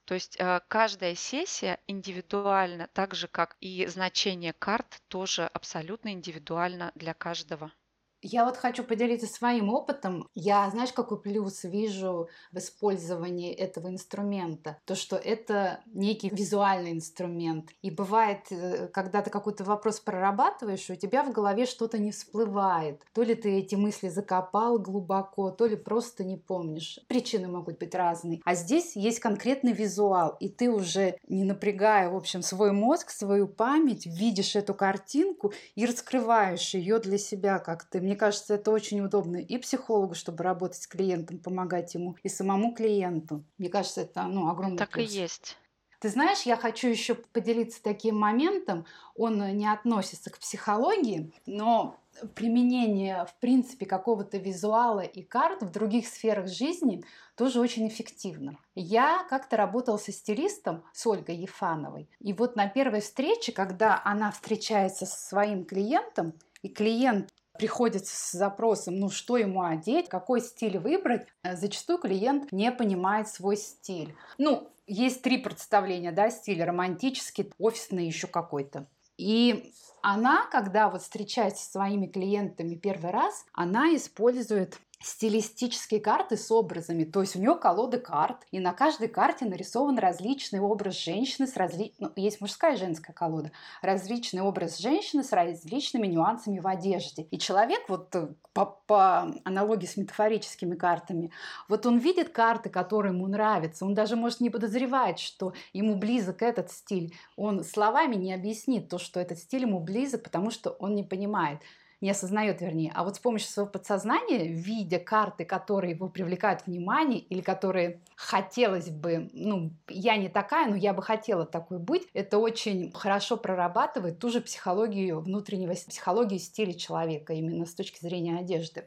То 0.06 0.14
есть 0.14 0.36
э, 0.40 0.62
каждая 0.68 1.16
сессия 1.16 1.80
индивидуальна, 1.88 2.88
так 2.94 3.16
же 3.16 3.28
как 3.28 3.56
и 3.60 3.86
значение 3.88 4.54
карт 4.54 5.02
тоже 5.08 5.46
абсолютно 5.48 6.10
индивидуально 6.10 6.92
для 6.96 7.14
каждого. 7.14 7.72
Я 8.22 8.46
вот 8.46 8.58
хочу 8.58 8.84
поделиться 8.84 9.28
своим 9.28 9.70
опытом. 9.70 10.28
Я, 10.36 10.70
знаешь, 10.70 10.94
какой 10.94 11.20
плюс 11.20 11.64
вижу 11.64 12.30
в 12.52 12.58
использовании 12.58 13.52
этого 13.52 13.90
инструмента? 13.90 14.78
То, 14.86 14.96
что 14.96 15.16
это 15.16 15.80
некий 15.88 16.30
визуальный 16.30 16.92
инструмент. 16.92 17.72
И 17.82 17.90
бывает, 17.90 18.40
э, 18.52 18.88
когда 18.90 19.22
ты 19.24 19.32
какой-то 19.32 19.64
вопрос 19.64 20.00
прорабатываешь, 20.00 20.90
у 20.90 20.96
тебя 20.96 21.24
в 21.24 21.32
голове 21.32 21.66
что-то 21.66 21.98
не 21.98 22.12
всплывает. 22.12 23.02
То 23.14 23.24
ли 23.24 23.34
ты 23.34 23.58
эти 23.58 23.76
мысли 23.76 24.10
закопал 24.10 24.78
глубоко, 24.78 25.50
то 25.50 25.66
ли 25.66 25.76
просто 25.76 26.24
не 26.24 26.38
помнишь. 26.38 27.00
Причины 27.08 27.48
могут 27.48 27.80
быть 27.80 27.96
разные. 27.96 28.42
А 28.46 28.54
здесь 28.54 28.96
есть 28.96 29.20
конкретный 29.20 29.74
визуал, 29.74 30.38
и 30.40 30.50
ты 30.50 30.70
уже, 30.70 31.18
не 31.28 31.44
напрягая, 31.44 32.10
в 32.10 32.16
общем, 32.16 32.44
свой 32.44 32.72
мозг, 32.72 33.10
свою 33.10 33.48
память, 33.48 34.06
видишь 34.06 34.56
эту 34.56 34.76
картинку 34.76 35.54
и 35.76 35.86
раскрываешь 35.86 36.76
ее 36.76 37.00
для 37.00 37.18
себя 37.18 37.58
как-то 37.60 38.00
мне 38.00 38.11
кажется, 38.16 38.56
это 38.56 38.72
очень 38.72 39.02
удобно 39.02 39.38
и 39.38 39.58
психологу, 39.58 40.16
чтобы 40.16 40.44
работать 40.44 40.82
с 40.82 40.88
клиентом, 40.88 41.40
помогать 41.40 41.94
ему, 41.94 42.16
и 42.24 42.30
самому 42.30 42.74
клиенту. 42.74 43.44
Мне 43.58 43.70
кажется, 43.70 44.02
это 44.02 44.24
ну, 44.24 44.50
огромный 44.50 44.78
Так 44.78 44.92
плюс. 44.92 45.12
и 45.12 45.20
есть. 45.22 45.58
Ты 46.00 46.10
знаешь, 46.10 46.42
я 46.42 46.58
хочу 46.58 46.88
еще 46.88 47.14
поделиться 47.14 47.82
таким 47.84 48.18
моментом. 48.18 48.88
Он 49.16 49.56
не 49.56 49.72
относится 49.72 50.32
к 50.32 50.40
психологии, 50.40 51.32
но 51.46 51.96
применение, 52.34 53.26
в 53.26 53.36
принципе, 53.40 53.86
какого-то 53.86 54.38
визуала 54.38 55.02
и 55.02 55.22
карт 55.22 55.62
в 55.62 55.72
других 55.72 56.08
сферах 56.08 56.48
жизни 56.48 57.04
тоже 57.36 57.60
очень 57.60 57.88
эффективно. 57.88 58.58
Я 58.74 59.26
как-то 59.30 59.58
работала 59.58 59.98
со 59.98 60.12
стилистом, 60.12 60.84
с 60.92 61.06
Ольгой 61.06 61.36
Ефановой. 61.36 62.10
И 62.20 62.34
вот 62.34 62.56
на 62.56 62.68
первой 62.68 63.02
встрече, 63.02 63.52
когда 63.52 64.02
она 64.04 64.32
встречается 64.32 65.06
со 65.06 65.18
своим 65.18 65.66
клиентом, 65.66 66.34
и 66.62 66.70
клиент 66.70 67.30
приходит 67.62 68.08
с 68.08 68.32
запросом, 68.32 68.96
ну 68.96 69.12
что 69.12 69.38
ему 69.38 69.62
одеть, 69.62 70.10
какой 70.10 70.42
стиль 70.42 70.80
выбрать, 70.80 71.28
э, 71.44 71.56
зачастую 71.56 72.00
клиент 72.00 72.52
не 72.52 72.72
понимает 72.72 73.28
свой 73.28 73.56
стиль. 73.56 74.16
Ну, 74.40 74.68
есть 74.88 75.22
три 75.22 75.38
представления, 75.38 76.12
да, 76.12 76.32
стиль 76.32 76.64
романтический, 76.64 77.54
офисный, 77.60 78.08
еще 78.08 78.26
какой-то. 78.26 78.88
И 79.16 79.76
она, 80.02 80.48
когда 80.52 80.90
вот 80.90 81.04
встречается 81.04 81.64
со 81.64 81.72
своими 81.74 82.08
клиентами 82.08 82.74
первый 82.74 83.12
раз, 83.12 83.46
она 83.54 83.96
использует 83.96 84.80
стилистические 85.02 86.00
карты 86.00 86.38
с 86.38 86.52
образами. 86.52 87.04
То 87.04 87.22
есть 87.22 87.36
у 87.36 87.40
нее 87.40 87.56
колода 87.56 88.00
карт, 88.00 88.46
и 88.52 88.60
на 88.60 88.74
каждой 88.74 89.08
карте 89.08 89.46
нарисован 89.46 89.98
различный 89.98 90.60
образ 90.60 90.96
женщины 90.96 91.48
с 91.48 91.58
разли... 91.58 91.94
ну, 92.00 92.12
есть 92.16 92.42
мужская 92.42 92.76
и 92.76 92.78
женская 92.78 93.14
колода, 93.14 93.52
различный 93.82 94.42
образ 94.42 94.78
женщины 94.78 95.24
с 95.24 95.32
различными 95.32 96.08
нюансами 96.08 96.60
в 96.60 96.68
одежде. 96.68 97.24
И 97.24 97.40
человек 97.40 97.82
вот 97.88 98.16
э, 98.16 98.30
по, 98.54 98.66
по 98.66 99.34
аналогии 99.44 99.88
с 99.88 99.98
метафорическими 99.98 100.76
картами, 100.76 101.32
вот 101.68 101.86
он 101.86 101.98
видит 101.98 102.30
карты, 102.30 102.70
которые 102.70 103.14
ему 103.14 103.28
нравятся, 103.28 103.86
он 103.86 103.94
даже 103.94 104.16
может 104.16 104.40
не 104.40 104.50
подозревать, 104.50 105.20
что 105.20 105.54
ему 105.74 105.96
близок 105.96 106.42
этот 106.42 106.72
стиль. 106.72 107.16
Он 107.36 107.64
словами 107.64 108.16
не 108.16 108.34
объяснит 108.34 108.90
то, 108.90 109.00
что 109.00 109.20
этот 109.20 109.40
стиль 109.40 109.62
ему 109.62 109.80
близок, 109.80 110.24
потому 110.24 110.52
что 110.52 110.72
он 110.72 110.96
не 110.96 111.04
понимает 111.04 111.60
не 112.02 112.10
осознает, 112.12 112.62
вернее, 112.62 112.92
а 112.96 113.04
вот 113.04 113.16
с 113.16 113.20
помощью 113.20 113.50
своего 113.50 113.72
подсознания, 113.72 114.48
видя 114.48 115.00
карты, 115.00 115.46
которые 115.46 115.94
его 115.94 116.10
привлекают 116.10 116.66
внимание 116.66 117.20
или 117.20 117.42
которые 117.42 118.02
хотелось 118.16 118.90
бы, 118.90 119.30
ну, 119.34 119.72
я 119.88 120.18
не 120.18 120.30
такая, 120.30 120.70
но 120.70 120.76
я 120.76 120.94
бы 120.94 121.04
хотела 121.04 121.46
такой 121.46 121.80
быть, 121.80 122.08
это 122.14 122.38
очень 122.40 122.92
хорошо 122.94 123.38
прорабатывает 123.38 124.20
ту 124.20 124.30
же 124.30 124.42
психологию 124.42 125.22
внутреннего, 125.22 125.74
психологию 125.74 126.40
стиля 126.40 126.74
человека, 126.74 127.34
именно 127.34 127.66
с 127.66 127.74
точки 127.76 128.00
зрения 128.02 128.38
одежды. 128.38 128.86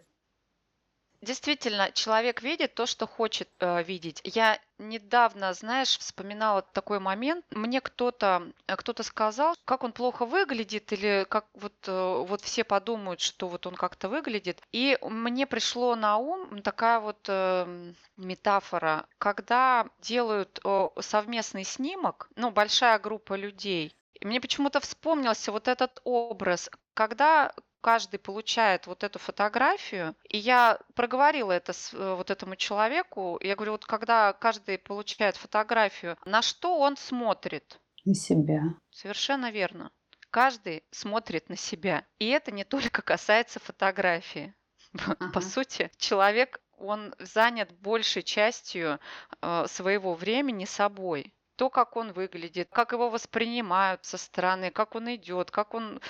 Действительно, 1.25 1.91
человек 1.93 2.43
видит 2.43 2.75
то, 2.75 2.85
что 2.85 3.07
хочет 3.07 3.49
э, 3.59 3.83
видеть. 3.83 4.21
Я 4.25 4.61
недавно, 4.79 5.55
знаешь, 5.55 5.97
вспоминала 5.99 6.61
такой 6.61 6.99
момент. 7.01 7.47
Мне 7.51 7.81
кто-то 7.81 8.53
э, 8.67 8.77
кто-то 8.77 9.03
сказал, 9.03 9.55
как 9.65 9.85
он 9.85 9.93
плохо 9.93 10.27
выглядит, 10.27 10.93
или 10.93 11.25
как 11.31 11.47
вот, 11.55 11.73
э, 11.87 12.25
вот 12.29 12.43
все 12.43 12.63
подумают, 12.63 13.21
что 13.21 13.49
вот 13.49 13.67
он 13.67 13.75
как-то 13.75 14.11
выглядит. 14.11 14.61
И 14.73 14.99
мне 15.01 15.47
пришло 15.47 15.97
на 15.97 16.19
ум 16.19 16.61
такая 16.61 17.01
вот 17.01 17.25
э, 17.29 17.93
метафора, 18.19 19.07
когда 19.17 19.87
делают 20.01 20.61
э, 20.63 20.89
совместный 21.01 21.65
снимок, 21.65 22.29
ну, 22.37 22.51
большая 22.51 22.99
группа 22.99 23.33
людей, 23.33 23.97
мне 24.21 24.41
почему-то 24.41 24.81
вспомнился 24.81 25.53
вот 25.53 25.69
этот 25.69 26.01
образ, 26.05 26.71
когда 26.95 27.53
каждый 27.85 28.19
получает 28.19 28.87
вот 28.87 29.05
эту 29.05 29.19
фотографию, 29.19 30.17
и 30.31 30.39
я 30.39 30.79
проговорила 30.95 31.53
это 31.53 31.75
с, 31.75 31.93
э, 31.93 32.15
вот 32.15 32.31
этому 32.31 32.57
человеку, 32.57 33.39
я 33.43 33.55
говорю, 33.57 33.73
вот 33.73 33.85
когда 33.85 34.33
каждый 34.33 34.79
получает 34.79 35.37
фотографию, 35.37 36.17
на 36.25 36.41
что 36.41 36.79
он 36.79 36.97
смотрит? 36.97 37.79
На 38.07 38.15
себя. 38.15 38.63
Совершенно 38.91 39.51
верно. 39.51 39.91
Каждый 40.31 40.83
смотрит 40.93 41.51
на 41.51 41.57
себя. 41.57 42.07
И 42.19 42.27
это 42.29 42.53
не 42.53 42.65
только 42.65 43.03
касается 43.03 43.61
фотографии. 43.61 44.55
Ага. 45.07 45.33
По 45.33 45.41
сути, 45.43 45.91
человек, 45.99 46.61
он 46.79 47.15
занят 47.19 47.71
большей 47.73 48.23
частью 48.23 48.99
э, 49.43 49.67
своего 49.67 50.15
времени 50.15 50.65
собой 50.65 51.35
то, 51.57 51.71
как 51.71 51.97
он 51.97 52.13
выглядит, 52.13 52.69
как 52.73 52.93
его 52.93 53.11
воспринимают 53.11 54.05
со 54.05 54.17
стороны, 54.17 54.71
как 54.71 54.95
он 54.95 55.15
идет, 55.15 55.51
как 55.51 55.75
он 55.75 56.01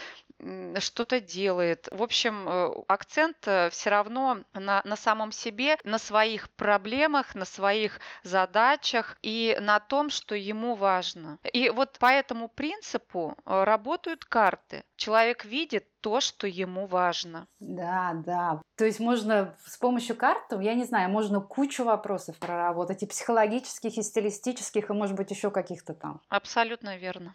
что-то 0.78 1.20
делает. 1.20 1.88
В 1.90 2.02
общем, 2.02 2.48
э, 2.48 2.72
акцент 2.88 3.36
э, 3.46 3.70
все 3.70 3.90
равно 3.90 4.38
на, 4.52 4.82
на 4.84 4.96
самом 4.96 5.32
себе, 5.32 5.76
на 5.84 5.98
своих 5.98 6.50
проблемах, 6.50 7.34
на 7.34 7.44
своих 7.44 8.00
задачах 8.22 9.16
и 9.22 9.56
на 9.60 9.80
том, 9.80 10.10
что 10.10 10.34
ему 10.34 10.74
важно. 10.74 11.38
И 11.52 11.70
вот 11.70 11.98
по 11.98 12.06
этому 12.06 12.48
принципу 12.48 13.36
э, 13.46 13.64
работают 13.64 14.24
карты. 14.24 14.84
Человек 14.96 15.44
видит 15.44 15.86
то, 16.00 16.20
что 16.20 16.46
ему 16.46 16.86
важно. 16.86 17.46
Да, 17.60 18.12
да. 18.26 18.60
То 18.76 18.84
есть 18.84 19.00
можно 19.00 19.56
с 19.64 19.78
помощью 19.78 20.16
карт, 20.16 20.52
я 20.60 20.74
не 20.74 20.84
знаю, 20.84 21.10
можно 21.10 21.40
кучу 21.40 21.84
вопросов 21.84 22.36
проработать, 22.38 23.02
и 23.02 23.06
психологических, 23.06 23.96
и 23.96 24.02
стилистических, 24.02 24.90
и, 24.90 24.92
может 24.92 25.16
быть, 25.16 25.30
еще 25.30 25.50
каких-то 25.50 25.94
там. 25.94 26.20
Абсолютно 26.28 26.98
верно. 26.98 27.34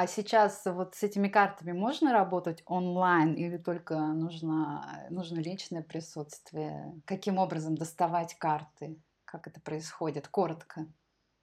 А 0.00 0.06
сейчас 0.06 0.62
вот 0.64 0.94
с 0.94 1.02
этими 1.02 1.26
картами 1.26 1.72
можно 1.72 2.12
работать 2.12 2.62
онлайн 2.66 3.34
или 3.34 3.56
только 3.56 3.96
нужно, 3.98 5.08
нужно 5.10 5.40
личное 5.40 5.82
присутствие? 5.82 7.02
Каким 7.04 7.36
образом 7.38 7.74
доставать 7.74 8.38
карты? 8.38 9.02
Как 9.24 9.48
это 9.48 9.60
происходит? 9.60 10.28
Коротко. 10.28 10.86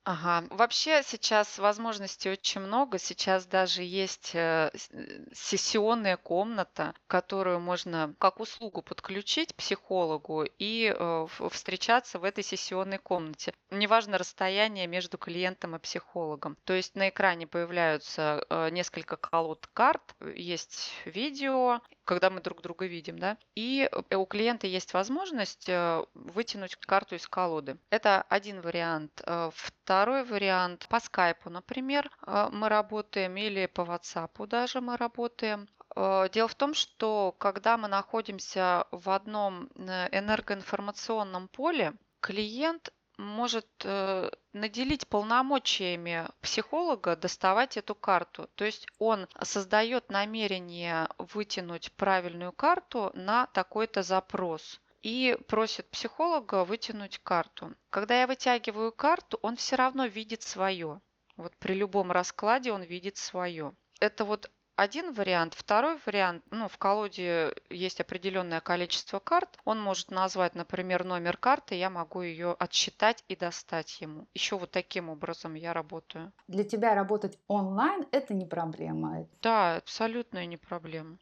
Ага. 0.05 0.43
Вообще 0.51 1.01
сейчас 1.01 1.57
возможностей 1.57 2.29
очень 2.29 2.61
много. 2.61 2.99
Сейчас 2.99 3.47
даже 3.47 3.81
есть 3.81 4.35
э, 4.35 4.69
э, 4.91 5.25
сессионная 5.33 6.15
комната, 6.15 6.93
которую 7.07 7.59
можно 7.59 8.13
как 8.19 8.39
услугу 8.39 8.83
подключить 8.83 9.55
психологу 9.55 10.43
и 10.59 10.95
э, 10.95 11.27
встречаться 11.49 12.19
в 12.19 12.23
этой 12.23 12.43
сессионной 12.43 12.99
комнате. 12.99 13.55
Неважно 13.71 14.19
расстояние 14.19 14.85
между 14.85 15.17
клиентом 15.17 15.75
и 15.75 15.79
психологом. 15.79 16.55
То 16.65 16.73
есть 16.73 16.93
на 16.93 17.09
экране 17.09 17.47
появляются 17.47 18.45
несколько 18.71 19.17
колод 19.17 19.67
карт, 19.73 20.15
есть 20.35 20.91
видео, 21.05 21.81
когда 22.05 22.29
мы 22.29 22.41
друг 22.41 22.61
друга 22.61 22.85
видим, 22.85 23.19
да, 23.19 23.37
и 23.55 23.89
у 24.11 24.25
клиента 24.25 24.67
есть 24.67 24.93
возможность 24.93 25.69
вытянуть 26.13 26.75
карту 26.77 27.15
из 27.15 27.27
колоды. 27.27 27.77
Это 27.89 28.21
один 28.29 28.61
вариант. 28.61 29.21
Второй 29.53 30.05
Второй 30.05 30.23
вариант 30.23 30.87
по 30.89 30.99
скайпу, 30.99 31.51
например, 31.51 32.09
э, 32.25 32.49
мы 32.51 32.69
работаем 32.69 33.37
или 33.37 33.67
по 33.67 33.81
WhatsApp 33.81 34.47
даже 34.47 34.81
мы 34.81 34.97
работаем. 34.97 35.67
Э, 35.95 36.27
Дело 36.31 36.47
в 36.47 36.55
том, 36.55 36.73
что 36.73 37.35
когда 37.37 37.77
мы 37.77 37.87
находимся 37.87 38.87
в 38.91 39.11
одном 39.11 39.69
э, 39.75 40.07
энергоинформационном 40.11 41.47
поле, 41.49 41.93
клиент 42.19 42.93
может 43.17 43.67
э, 43.83 44.29
наделить 44.53 45.07
полномочиями 45.07 46.27
психолога 46.41 47.15
доставать 47.15 47.77
эту 47.77 47.95
карту. 47.95 48.49
То 48.55 48.65
есть 48.65 48.87
он 48.99 49.27
создает 49.41 50.09
намерение 50.09 51.07
вытянуть 51.17 51.91
правильную 51.93 52.51
карту 52.51 53.11
на 53.13 53.47
такой-то 53.47 54.03
запрос 54.03 54.79
и 55.01 55.37
просит 55.47 55.89
психолога 55.91 56.65
вытянуть 56.65 57.19
карту. 57.19 57.75
Когда 57.89 58.19
я 58.19 58.27
вытягиваю 58.27 58.91
карту, 58.91 59.37
он 59.41 59.55
все 59.55 59.75
равно 59.75 60.05
видит 60.05 60.41
свое. 60.41 60.99
Вот 61.37 61.55
при 61.57 61.73
любом 61.73 62.11
раскладе 62.11 62.71
он 62.71 62.81
видит 62.81 63.17
свое. 63.17 63.75
Это 63.99 64.25
вот 64.25 64.49
один 64.75 65.13
вариант. 65.13 65.53
Второй 65.53 65.97
вариант, 66.05 66.43
ну, 66.51 66.67
в 66.67 66.77
колоде 66.77 67.53
есть 67.69 68.01
определенное 68.01 68.61
количество 68.61 69.19
карт. 69.19 69.57
Он 69.63 69.81
может 69.81 70.11
назвать, 70.11 70.55
например, 70.55 71.03
номер 71.03 71.37
карты, 71.37 71.75
я 71.75 71.89
могу 71.89 72.21
ее 72.21 72.53
отсчитать 72.53 73.23
и 73.27 73.35
достать 73.35 74.01
ему. 74.01 74.27
Еще 74.33 74.57
вот 74.57 74.71
таким 74.71 75.09
образом 75.09 75.53
я 75.53 75.73
работаю. 75.73 76.33
Для 76.47 76.63
тебя 76.63 76.93
работать 76.93 77.39
онлайн– 77.47 78.05
это 78.11 78.33
не 78.33 78.45
проблема. 78.45 79.27
Да, 79.41 79.77
абсолютно 79.77 80.45
не 80.45 80.57
проблема. 80.57 81.17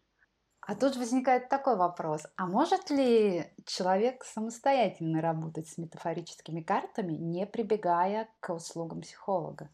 А 0.66 0.76
тут 0.76 0.96
возникает 0.96 1.50
такой 1.50 1.76
вопрос. 1.76 2.26
А 2.38 2.46
может 2.46 2.90
ли 2.90 3.54
человек 3.66 4.24
самостоятельно 4.24 5.22
работать 5.22 5.68
с 5.68 5.78
метафорическими 5.78 6.62
картами, 6.62 7.14
не 7.14 7.46
прибегая 7.46 8.30
к 8.40 8.54
услугам 8.54 9.02
психолога? 9.02 9.70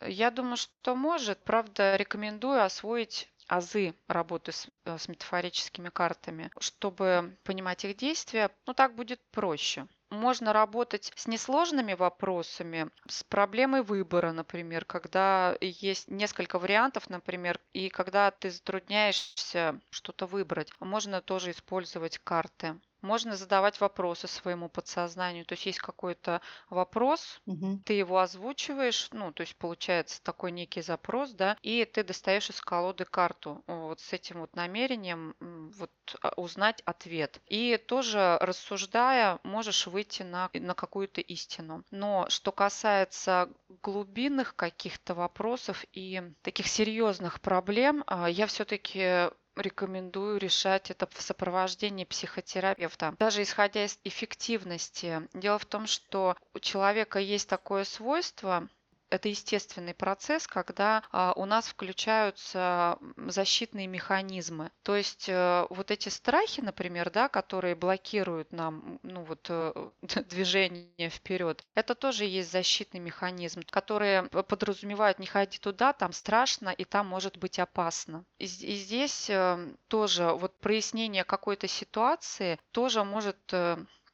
Я 0.00 0.30
думаю, 0.30 0.56
что 0.56 0.94
может. 0.94 1.42
Правда, 1.44 1.96
рекомендую 1.96 2.62
освоить 2.62 3.28
азы 3.48 3.94
работы 4.08 4.52
с, 4.52 4.68
э, 4.84 4.98
с 4.98 5.08
метафорическими 5.08 5.88
картами, 5.88 6.50
чтобы 6.60 7.36
понимать 7.44 7.84
их 7.84 7.96
действия. 7.96 8.50
Ну, 8.66 8.74
так 8.74 8.94
будет 8.94 9.20
проще. 9.32 9.88
Можно 10.10 10.52
работать 10.52 11.12
с 11.16 11.26
несложными 11.26 11.94
вопросами, 11.94 12.90
с 13.08 13.24
проблемой 13.24 13.82
выбора, 13.82 14.30
например, 14.32 14.84
когда 14.84 15.56
есть 15.60 16.08
несколько 16.08 16.58
вариантов, 16.58 17.10
например, 17.10 17.58
и 17.72 17.88
когда 17.88 18.30
ты 18.30 18.50
затрудняешься 18.50 19.80
что-то 19.90 20.26
выбрать. 20.26 20.70
Можно 20.78 21.20
тоже 21.20 21.50
использовать 21.50 22.18
карты. 22.18 22.78
Можно 23.04 23.36
задавать 23.36 23.80
вопросы 23.80 24.26
своему 24.28 24.68
подсознанию. 24.68 25.44
То 25.44 25.52
есть 25.54 25.66
есть 25.66 25.78
какой-то 25.78 26.40
вопрос, 26.70 27.40
Мгм. 27.46 27.84
ты 27.84 27.92
его 27.92 28.18
озвучиваешь, 28.18 29.08
ну, 29.12 29.30
то 29.30 29.42
есть 29.42 29.56
получается 29.56 30.22
такой 30.22 30.52
некий 30.52 30.80
запрос, 30.80 31.32
да, 31.32 31.58
и 31.60 31.84
ты 31.84 32.02
достаешь 32.02 32.48
из 32.48 32.62
колоды 32.62 33.04
карту 33.04 33.62
вот 33.66 34.00
с 34.00 34.12
этим 34.14 34.40
вот 34.40 34.56
намерением 34.56 35.34
вот 35.38 35.90
а, 36.22 36.32
узнать 36.36 36.80
ответ. 36.86 37.42
И 37.46 37.76
тоже 37.76 38.38
рассуждая, 38.40 39.38
можешь 39.44 39.86
выйти 39.86 40.22
на, 40.22 40.48
на 40.54 40.72
какую-то 40.74 41.20
истину. 41.20 41.84
Но 41.90 42.26
что 42.30 42.52
касается 42.52 43.50
глубинных 43.68 44.56
каких-то 44.56 45.14
вопросов 45.14 45.84
и 45.92 46.22
таких 46.42 46.66
серьезных 46.68 47.40
проблем, 47.42 48.02
а, 48.06 48.28
я 48.30 48.46
все-таки 48.46 49.30
рекомендую 49.56 50.38
решать 50.38 50.90
это 50.90 51.06
в 51.06 51.20
сопровождении 51.20 52.04
психотерапевта. 52.04 53.14
Даже 53.18 53.42
исходя 53.42 53.84
из 53.84 53.98
эффективности. 54.04 55.28
Дело 55.34 55.58
в 55.58 55.66
том, 55.66 55.86
что 55.86 56.36
у 56.54 56.58
человека 56.58 57.18
есть 57.18 57.48
такое 57.48 57.84
свойство, 57.84 58.68
это 59.10 59.28
естественный 59.28 59.94
процесс, 59.94 60.46
когда 60.46 61.02
а, 61.10 61.32
у 61.36 61.44
нас 61.44 61.68
включаются 61.68 62.98
защитные 63.16 63.86
механизмы. 63.86 64.70
То 64.82 64.96
есть 64.96 65.28
э, 65.28 65.66
вот 65.70 65.90
эти 65.90 66.08
страхи, 66.08 66.60
например, 66.60 67.10
да, 67.10 67.28
которые 67.28 67.74
блокируют 67.74 68.52
нам 68.52 68.98
ну, 69.02 69.22
вот, 69.24 69.46
э, 69.48 69.72
движение 70.28 71.10
вперед, 71.10 71.64
это 71.74 71.94
тоже 71.94 72.24
есть 72.24 72.50
защитный 72.50 73.00
механизм, 73.00 73.62
который 73.70 74.24
подразумевает 74.28 75.18
не 75.18 75.26
ходи 75.26 75.58
туда, 75.58 75.92
там 75.92 76.12
страшно 76.12 76.70
и 76.70 76.84
там 76.84 77.06
может 77.06 77.36
быть 77.36 77.58
опасно. 77.58 78.24
И, 78.38 78.46
здесь 78.46 79.30
э, 79.30 79.74
тоже 79.88 80.32
вот 80.32 80.58
прояснение 80.58 81.24
какой-то 81.24 81.68
ситуации 81.68 82.58
тоже 82.72 83.04
может 83.04 83.52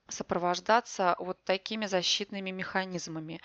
сопровождаться 0.08 1.14
вот 1.18 1.42
такими 1.44 1.86
защитными 1.86 2.50
механизмами. 2.50 3.40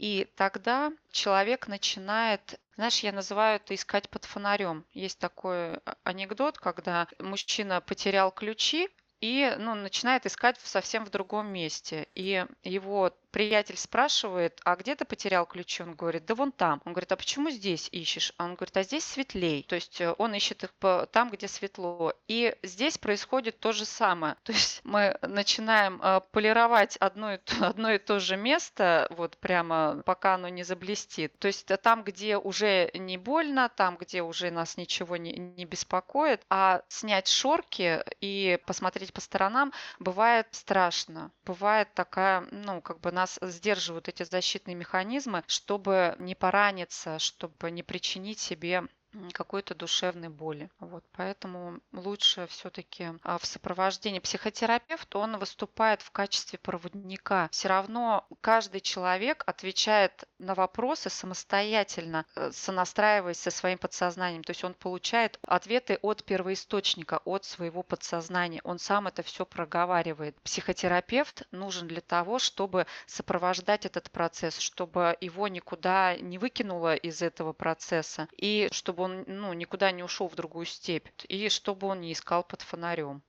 И 0.00 0.26
тогда 0.34 0.94
человек 1.12 1.68
начинает, 1.68 2.58
знаешь, 2.76 3.00
я 3.00 3.12
называю 3.12 3.56
это 3.56 3.74
искать 3.74 4.08
под 4.08 4.24
фонарем. 4.24 4.86
Есть 4.94 5.18
такой 5.18 5.74
а, 5.74 5.98
анекдот, 6.04 6.56
когда 6.56 7.06
мужчина 7.18 7.82
потерял 7.82 8.30
ключи 8.32 8.88
и 9.20 9.54
ну, 9.58 9.74
начинает 9.74 10.24
искать 10.24 10.58
совсем 10.62 11.04
в 11.04 11.10
другом 11.10 11.48
месте. 11.48 12.08
И 12.14 12.46
его 12.62 13.14
приятель 13.30 13.76
спрашивает, 13.76 14.60
а 14.64 14.76
где 14.76 14.94
ты 14.94 15.04
потерял 15.04 15.46
ключи? 15.46 15.82
Он 15.82 15.94
говорит, 15.94 16.24
да 16.26 16.34
вон 16.34 16.52
там. 16.52 16.80
Он 16.84 16.92
говорит, 16.92 17.12
а 17.12 17.16
почему 17.16 17.50
здесь 17.50 17.88
ищешь? 17.92 18.32
А 18.36 18.44
он 18.44 18.54
говорит, 18.54 18.76
а 18.76 18.82
здесь 18.82 19.04
светлей. 19.04 19.64
То 19.68 19.74
есть 19.76 20.00
э, 20.00 20.14
он 20.18 20.34
ищет 20.34 20.64
их 20.64 20.70
там, 21.12 21.30
где 21.30 21.48
светло. 21.48 22.14
И 22.28 22.56
здесь 22.62 22.98
происходит 22.98 23.60
то 23.60 23.72
же 23.72 23.84
самое. 23.84 24.36
То 24.42 24.52
есть 24.52 24.80
мы 24.84 25.16
начинаем 25.22 26.00
э, 26.02 26.20
полировать 26.32 26.96
одно 26.96 27.34
и, 27.34 27.38
то, 27.38 27.54
одно 27.68 27.92
и 27.92 27.98
то 27.98 28.20
же 28.20 28.36
место, 28.36 29.06
вот 29.10 29.36
прямо 29.38 30.02
пока 30.04 30.34
оно 30.34 30.48
не 30.48 30.62
заблестит. 30.62 31.38
То 31.38 31.48
есть 31.48 31.66
там, 31.82 32.02
где 32.02 32.36
уже 32.36 32.90
не 32.94 33.18
больно, 33.18 33.68
там, 33.68 33.96
где 33.96 34.22
уже 34.22 34.50
нас 34.50 34.76
ничего 34.76 35.16
не, 35.16 35.32
не 35.32 35.64
беспокоит, 35.64 36.42
а 36.50 36.82
снять 36.88 37.28
шорки 37.28 38.02
и 38.20 38.58
посмотреть 38.66 39.12
по 39.12 39.20
сторонам 39.20 39.72
бывает 39.98 40.48
страшно. 40.50 41.30
Бывает 41.44 41.92
такая, 41.94 42.46
ну, 42.50 42.80
как 42.80 43.00
бы 43.00 43.12
нас 43.20 43.38
сдерживают 43.42 44.08
эти 44.08 44.22
защитные 44.22 44.74
механизмы, 44.74 45.44
чтобы 45.46 46.16
не 46.18 46.34
пораниться, 46.34 47.18
чтобы 47.18 47.70
не 47.70 47.82
причинить 47.82 48.38
себе 48.38 48.84
какой-то 49.32 49.74
душевной 49.74 50.28
боли. 50.28 50.70
Вот, 50.78 51.04
поэтому 51.12 51.80
лучше 51.92 52.46
все-таки 52.48 53.08
а, 53.22 53.38
в 53.38 53.46
сопровождении 53.46 54.20
психотерапевта 54.20 55.18
он 55.18 55.38
выступает 55.38 56.02
в 56.02 56.10
качестве 56.10 56.58
проводника. 56.58 57.48
Все 57.50 57.68
равно 57.68 58.26
каждый 58.40 58.80
человек 58.80 59.42
отвечает 59.46 60.24
на 60.38 60.54
вопросы 60.54 61.10
самостоятельно, 61.10 62.24
э, 62.36 62.50
сонастраиваясь 62.52 63.38
со 63.38 63.50
своим 63.50 63.78
подсознанием. 63.78 64.44
То 64.44 64.50
есть 64.50 64.64
он 64.64 64.74
получает 64.74 65.38
ответы 65.42 65.98
от 66.02 66.24
первоисточника, 66.24 67.20
от 67.24 67.44
своего 67.44 67.82
подсознания. 67.82 68.60
Он 68.64 68.78
сам 68.78 69.08
это 69.08 69.22
все 69.22 69.44
проговаривает. 69.44 70.40
Психотерапевт 70.42 71.42
нужен 71.50 71.88
для 71.88 72.00
того, 72.00 72.38
чтобы 72.38 72.86
сопровождать 73.06 73.86
этот 73.86 74.10
процесс, 74.10 74.58
чтобы 74.58 75.16
его 75.20 75.48
никуда 75.48 76.16
не 76.16 76.38
выкинуло 76.38 76.94
из 76.94 77.22
этого 77.22 77.52
процесса 77.52 78.28
и 78.36 78.68
чтобы 78.72 78.99
чтобы 79.00 79.04
он 79.04 79.24
ну, 79.26 79.52
никуда 79.52 79.92
не 79.92 80.02
ушел 80.02 80.28
в 80.28 80.34
другую 80.34 80.66
степь, 80.66 81.08
и 81.28 81.48
чтобы 81.48 81.86
он 81.86 82.00
не 82.00 82.12
искал 82.12 82.42
под 82.42 82.62
фонарем. 82.62 83.22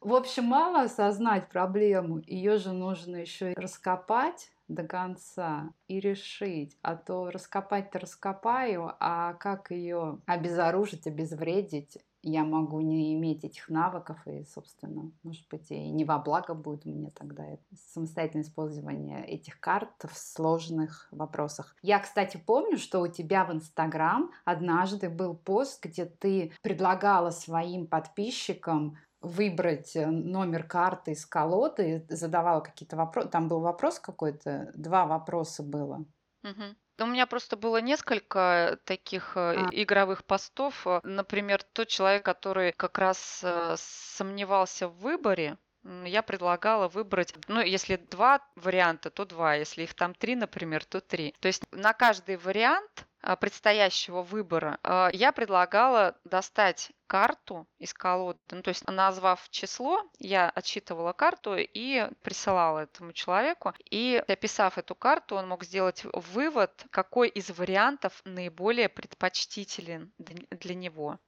В 0.00 0.12
общем, 0.12 0.44
мало 0.44 0.82
осознать 0.82 1.48
проблему, 1.48 2.20
ее 2.26 2.58
же 2.58 2.72
нужно 2.72 3.16
еще 3.16 3.52
и 3.52 3.54
раскопать 3.54 4.50
до 4.68 4.84
конца 4.84 5.72
и 5.88 5.98
решить. 5.98 6.76
А 6.82 6.96
то 6.96 7.30
раскопать-то 7.30 7.98
раскопаю, 7.98 8.94
а 9.00 9.34
как 9.34 9.70
ее 9.70 10.20
обезоружить, 10.26 11.06
обезвредить, 11.06 11.98
я 12.24 12.44
могу 12.44 12.80
не 12.80 13.14
иметь 13.14 13.44
этих 13.44 13.68
навыков, 13.68 14.18
и, 14.26 14.44
собственно, 14.44 15.10
может 15.22 15.46
быть, 15.48 15.70
и 15.70 15.90
не 15.90 16.04
во 16.04 16.18
благо 16.18 16.54
будет 16.54 16.84
мне 16.84 17.10
тогда 17.10 17.44
самостоятельное 17.92 18.44
использование 18.44 19.24
этих 19.26 19.60
карт 19.60 19.90
в 20.04 20.16
сложных 20.16 21.08
вопросах. 21.10 21.76
Я, 21.82 21.98
кстати, 21.98 22.36
помню, 22.36 22.78
что 22.78 23.00
у 23.00 23.08
тебя 23.08 23.44
в 23.44 23.52
Инстаграм 23.52 24.30
однажды 24.44 25.10
был 25.10 25.34
пост, 25.34 25.84
где 25.84 26.06
ты 26.06 26.52
предлагала 26.62 27.30
своим 27.30 27.86
подписчикам 27.86 28.96
выбрать 29.20 29.96
э, 29.96 30.06
номер 30.06 30.64
карты 30.64 31.12
из 31.12 31.24
колоды, 31.26 32.06
задавала 32.08 32.60
какие-то 32.60 32.96
вопросы. 32.96 33.28
Там 33.28 33.48
был 33.48 33.60
вопрос 33.60 33.98
какой-то, 33.98 34.70
два 34.74 35.06
вопроса 35.06 35.62
было. 35.62 36.04
Угу. 36.42 36.76
У 36.98 37.06
меня 37.06 37.26
просто 37.26 37.56
было 37.56 37.80
несколько 37.80 38.78
таких 38.84 39.36
э, 39.36 39.54
а. 39.56 39.68
игровых 39.72 40.24
постов. 40.24 40.86
Например, 41.02 41.62
тот 41.62 41.88
человек, 41.88 42.24
который 42.24 42.72
как 42.72 42.98
раз 42.98 43.40
э, 43.42 43.74
сомневался 43.78 44.88
в 44.88 44.98
выборе, 44.98 45.58
я 46.04 46.22
предлагала 46.22 46.88
выбрать, 46.88 47.34
ну, 47.48 47.60
если 47.60 47.96
два 47.96 48.40
варианта, 48.56 49.10
то 49.10 49.26
два, 49.26 49.54
если 49.54 49.82
их 49.82 49.94
там 49.94 50.14
три, 50.14 50.34
например, 50.34 50.84
то 50.84 51.00
три. 51.00 51.34
То 51.40 51.48
есть 51.48 51.62
на 51.72 51.92
каждый 51.92 52.36
вариант 52.36 53.06
предстоящего 53.40 54.22
выбора, 54.22 54.78
а, 54.82 55.10
я 55.12 55.32
предлагала 55.32 56.16
достать 56.24 56.92
карту 57.06 57.66
из 57.78 57.94
колоды, 57.94 58.38
ну, 58.50 58.62
то 58.62 58.68
есть 58.68 58.86
назвав 58.88 59.48
число, 59.50 60.02
я 60.18 60.50
отчитывала 60.50 61.12
карту 61.12 61.56
и 61.56 62.08
присылала 62.22 62.80
этому 62.80 63.12
человеку. 63.12 63.72
И 63.90 64.22
описав 64.26 64.78
эту 64.78 64.94
карту, 64.94 65.36
он 65.36 65.48
мог 65.48 65.64
сделать 65.64 66.04
вывод, 66.12 66.84
какой 66.90 67.28
из 67.28 67.50
вариантов 67.50 68.20
наиболее 68.24 68.88
предпочтителен 68.88 70.12
для 70.18 70.74
него. 70.74 71.18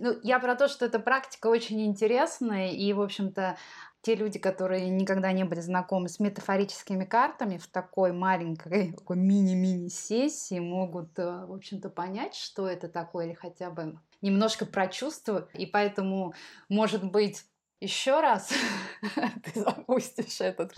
Ну, 0.00 0.18
я 0.22 0.38
про 0.38 0.54
то, 0.54 0.68
что 0.68 0.86
эта 0.86 0.98
практика 0.98 1.48
очень 1.48 1.84
интересная, 1.84 2.70
и, 2.72 2.92
в 2.92 3.00
общем-то, 3.00 3.56
те 4.02 4.14
люди, 4.14 4.38
которые 4.38 4.90
никогда 4.90 5.32
не 5.32 5.44
были 5.44 5.60
знакомы 5.60 6.08
с 6.08 6.20
метафорическими 6.20 7.04
картами, 7.04 7.56
в 7.56 7.66
такой 7.66 8.12
маленькой, 8.12 8.92
такой 8.92 9.16
мини-мини 9.16 9.88
сессии 9.88 10.58
могут, 10.58 11.18
э, 11.18 11.46
в 11.46 11.52
общем-то, 11.52 11.88
понять, 11.88 12.34
что 12.34 12.68
это 12.68 12.88
такое, 12.88 13.26
или 13.26 13.32
хотя 13.32 13.70
бы 13.70 13.98
немножко 14.20 14.66
прочувствовать. 14.66 15.46
И 15.54 15.64
поэтому, 15.64 16.34
может 16.68 17.02
быть, 17.10 17.44
еще 17.84 18.20
раз 18.20 18.50
ты 19.44 19.60
запустишь 19.60 20.40
этот 20.40 20.72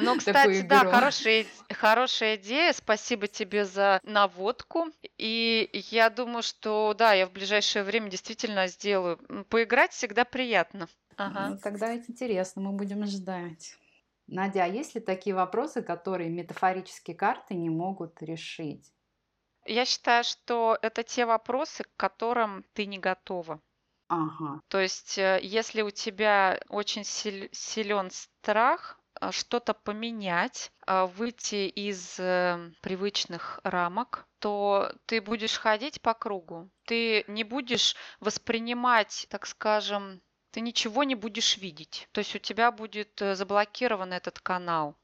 Ну, 0.00 0.16
кстати, 0.18 0.62
да, 0.62 0.80
хорошая, 0.80 1.46
хорошая 1.70 2.36
идея. 2.36 2.72
Спасибо 2.72 3.28
тебе 3.28 3.64
за 3.64 4.00
наводку. 4.02 4.86
И 5.16 5.70
я 5.90 6.10
думаю, 6.10 6.42
что 6.42 6.94
да, 6.98 7.14
я 7.14 7.26
в 7.26 7.32
ближайшее 7.32 7.84
время 7.84 8.10
действительно 8.10 8.66
сделаю. 8.66 9.18
Поиграть 9.48 9.92
всегда 9.92 10.24
приятно. 10.24 10.88
Ага. 11.16 11.50
Ну, 11.50 11.58
тогда 11.58 11.94
это 11.94 12.10
интересно, 12.10 12.62
мы 12.62 12.72
будем 12.72 13.06
ждать. 13.06 13.76
Надя, 14.26 14.64
а 14.64 14.66
есть 14.66 14.94
ли 14.94 15.00
такие 15.00 15.36
вопросы, 15.36 15.82
которые 15.82 16.30
метафорические 16.30 17.14
карты 17.14 17.54
не 17.54 17.70
могут 17.70 18.20
решить? 18.22 18.92
Я 19.66 19.84
считаю, 19.84 20.24
что 20.24 20.76
это 20.82 21.02
те 21.02 21.24
вопросы, 21.24 21.84
к 21.84 21.96
которым 21.96 22.64
ты 22.72 22.86
не 22.86 22.98
готова. 22.98 23.60
Ага. 24.08 24.60
То 24.68 24.80
есть, 24.80 25.18
э, 25.18 25.38
если 25.42 25.82
у 25.82 25.90
тебя 25.90 26.60
очень 26.68 27.04
силен 27.04 28.10
страх 28.10 28.98
а, 29.20 29.32
что-то 29.32 29.74
поменять, 29.74 30.72
а, 30.86 31.06
выйти 31.06 31.68
из 31.68 32.18
э, 32.18 32.72
привычных 32.80 33.60
рамок, 33.64 34.26
то 34.40 34.92
ты 35.06 35.20
будешь 35.20 35.58
ходить 35.58 36.02
по 36.02 36.14
кругу. 36.14 36.70
Ты 36.84 37.24
не 37.28 37.44
будешь 37.44 37.94
воспринимать, 38.20 39.26
так 39.30 39.46
скажем, 39.46 40.20
ты 40.50 40.60
ничего 40.60 41.04
не 41.04 41.14
будешь 41.14 41.56
видеть. 41.58 42.08
То 42.12 42.18
есть 42.20 42.34
у 42.34 42.38
тебя 42.38 42.72
будет 42.72 43.22
э, 43.22 43.34
заблокирован 43.34 44.12
этот 44.12 44.40
канал. 44.40 44.96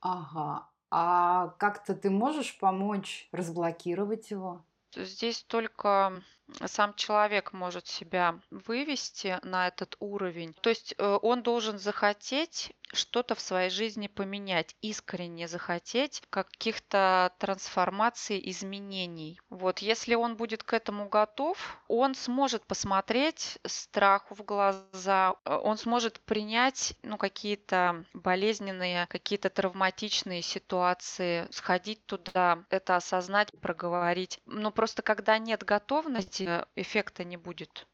Ага. 0.00 0.70
А 0.90 1.48
как-то 1.58 1.94
ты 1.94 2.10
можешь 2.10 2.58
помочь 2.58 3.28
разблокировать 3.32 4.30
его? 4.30 4.64
Здесь 4.94 5.42
только 5.44 6.22
сам 6.66 6.94
человек 6.94 7.52
может 7.52 7.86
себя 7.86 8.40
вывести 8.50 9.38
на 9.42 9.68
этот 9.68 9.96
уровень. 10.00 10.54
То 10.54 10.70
есть 10.70 10.94
э, 10.96 11.18
он 11.22 11.42
должен 11.42 11.78
захотеть 11.78 12.72
что-то 12.92 13.34
в 13.34 13.40
своей 13.40 13.70
жизни 13.70 14.06
поменять, 14.06 14.76
искренне 14.82 15.48
захотеть 15.48 16.22
каких-то 16.30 17.32
трансформаций, 17.38 18.40
изменений. 18.50 19.40
Вот, 19.50 19.78
если 19.78 20.14
он 20.14 20.36
будет 20.36 20.62
к 20.62 20.72
этому 20.72 21.08
готов, 21.08 21.78
он 21.88 22.14
сможет 22.14 22.66
посмотреть 22.66 23.58
страху 23.66 24.34
в 24.34 24.44
глаза, 24.44 25.34
э, 25.44 25.54
он 25.56 25.78
сможет 25.78 26.20
принять 26.20 26.94
ну, 27.02 27.16
какие-то 27.16 28.04
болезненные, 28.14 29.06
какие-то 29.06 29.50
травматичные 29.50 30.42
ситуации, 30.42 31.46
сходить 31.50 32.04
туда, 32.06 32.64
это 32.70 32.96
осознать, 32.96 33.50
проговорить. 33.60 34.40
Но 34.46 34.70
просто 34.70 35.02
когда 35.02 35.38
нет 35.38 35.64
готовности, 35.64 36.64
эффекте 36.74 36.98
эффекта 36.98 37.24
не 37.24 37.36
будет. 37.36 37.86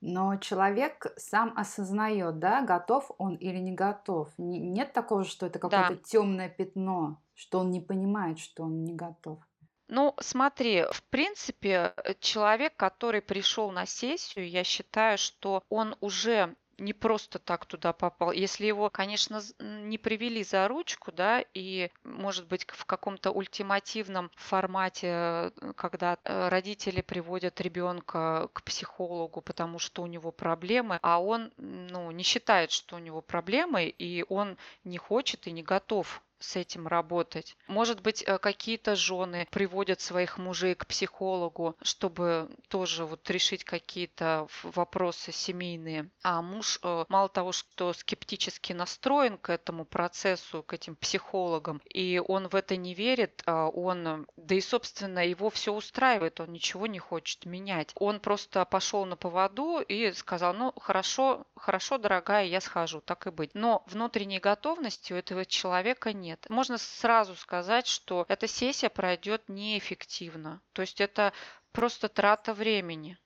Но 0.00 0.36
человек 0.36 1.12
сам 1.16 1.52
осознает, 1.56 2.38
да, 2.38 2.62
готов 2.62 3.10
он 3.18 3.34
или 3.36 3.58
не 3.58 3.72
готов. 3.72 4.32
Нет 4.38 4.92
такого, 4.92 5.24
что 5.24 5.46
это 5.46 5.58
какое-то 5.58 5.94
да. 5.94 6.00
темное 6.04 6.48
пятно, 6.48 7.20
что 7.34 7.58
он 7.60 7.70
не 7.70 7.80
понимает, 7.80 8.38
что 8.38 8.64
он 8.64 8.82
не 8.82 8.94
готов. 8.94 9.40
Ну, 9.88 10.14
смотри, 10.20 10.84
в 10.92 11.02
принципе, 11.10 11.94
человек, 12.20 12.76
который 12.76 13.20
пришел 13.20 13.72
на 13.72 13.86
сессию, 13.86 14.48
я 14.48 14.62
считаю, 14.62 15.18
что 15.18 15.64
он 15.68 15.96
уже 16.00 16.54
не 16.80 16.92
просто 16.92 17.38
так 17.38 17.66
туда 17.66 17.92
попал. 17.92 18.32
Если 18.32 18.66
его, 18.66 18.90
конечно, 18.90 19.40
не 19.60 19.98
привели 19.98 20.42
за 20.42 20.66
ручку, 20.66 21.12
да, 21.12 21.44
и, 21.54 21.90
может 22.04 22.48
быть, 22.48 22.66
в 22.68 22.84
каком-то 22.86 23.30
ультимативном 23.30 24.30
формате, 24.34 25.06
э, 25.06 25.50
когда 25.76 26.18
э, 26.24 26.48
родители 26.48 27.02
приводят 27.02 27.60
ребенка 27.60 28.48
к 28.52 28.62
психологу, 28.64 29.42
потому 29.42 29.78
что 29.78 30.02
у 30.02 30.06
него 30.06 30.32
проблемы, 30.32 30.98
а 31.02 31.22
он, 31.22 31.52
ну, 31.58 32.10
не 32.10 32.22
считает, 32.22 32.70
что 32.70 32.96
у 32.96 32.98
него 32.98 33.20
проблемы, 33.20 33.84
и 33.86 34.24
он 34.28 34.56
не 34.84 34.98
хочет 34.98 35.46
и 35.46 35.52
не 35.52 35.62
готов 35.62 36.22
с 36.40 36.56
этим 36.56 36.86
работать. 36.88 37.56
Может 37.68 38.00
быть, 38.00 38.24
э, 38.26 38.38
какие-то 38.38 38.96
жены 38.96 39.46
приводят 39.50 40.00
своих 40.00 40.38
мужей 40.38 40.74
к 40.74 40.86
психологу, 40.86 41.76
чтобы 41.82 42.48
тоже 42.68 43.04
вот 43.04 43.28
решить 43.30 43.64
какие-то 43.64 44.48
вопросы 44.62 45.32
семейные. 45.32 46.10
А 46.22 46.42
муж 46.42 46.80
э, 46.82 47.04
мало 47.08 47.28
того, 47.28 47.52
что 47.52 47.92
скептически 47.92 48.72
настроен 48.72 49.38
к 49.38 49.50
этому 49.50 49.84
процессу, 49.84 50.62
к 50.62 50.72
этим 50.72 50.96
психологам, 50.96 51.80
и 51.84 52.20
он 52.26 52.48
в 52.48 52.54
это 52.54 52.76
не 52.76 52.94
верит, 52.94 53.42
а 53.46 53.68
он, 53.68 54.26
да 54.36 54.54
и, 54.54 54.60
собственно, 54.60 55.26
его 55.26 55.50
все 55.50 55.72
устраивает, 55.72 56.40
он 56.40 56.52
ничего 56.52 56.86
не 56.86 56.98
хочет 56.98 57.44
менять. 57.44 57.92
Он 57.96 58.20
просто 58.20 58.64
пошел 58.64 59.04
на 59.04 59.16
поводу 59.16 59.80
и 59.80 60.12
сказал, 60.12 60.54
ну, 60.54 60.72
хорошо, 60.80 61.46
хорошо, 61.56 61.98
дорогая, 61.98 62.46
я 62.46 62.60
схожу, 62.60 63.00
так 63.00 63.26
и 63.26 63.30
быть. 63.30 63.50
Но 63.54 63.84
внутренней 63.86 64.38
готовности 64.38 65.12
у 65.12 65.16
этого 65.16 65.44
человека 65.44 66.12
нет 66.12 66.29
нет. 66.30 66.46
Можно 66.48 66.78
сразу 66.78 67.34
сказать, 67.34 67.86
что 67.86 68.24
эта 68.28 68.46
сессия 68.46 68.88
пройдет 68.88 69.48
неэффективно. 69.48 70.60
То 70.72 70.82
есть 70.82 71.00
это 71.00 71.32
просто 71.72 72.08
трата 72.08 72.54
времени. 72.54 73.18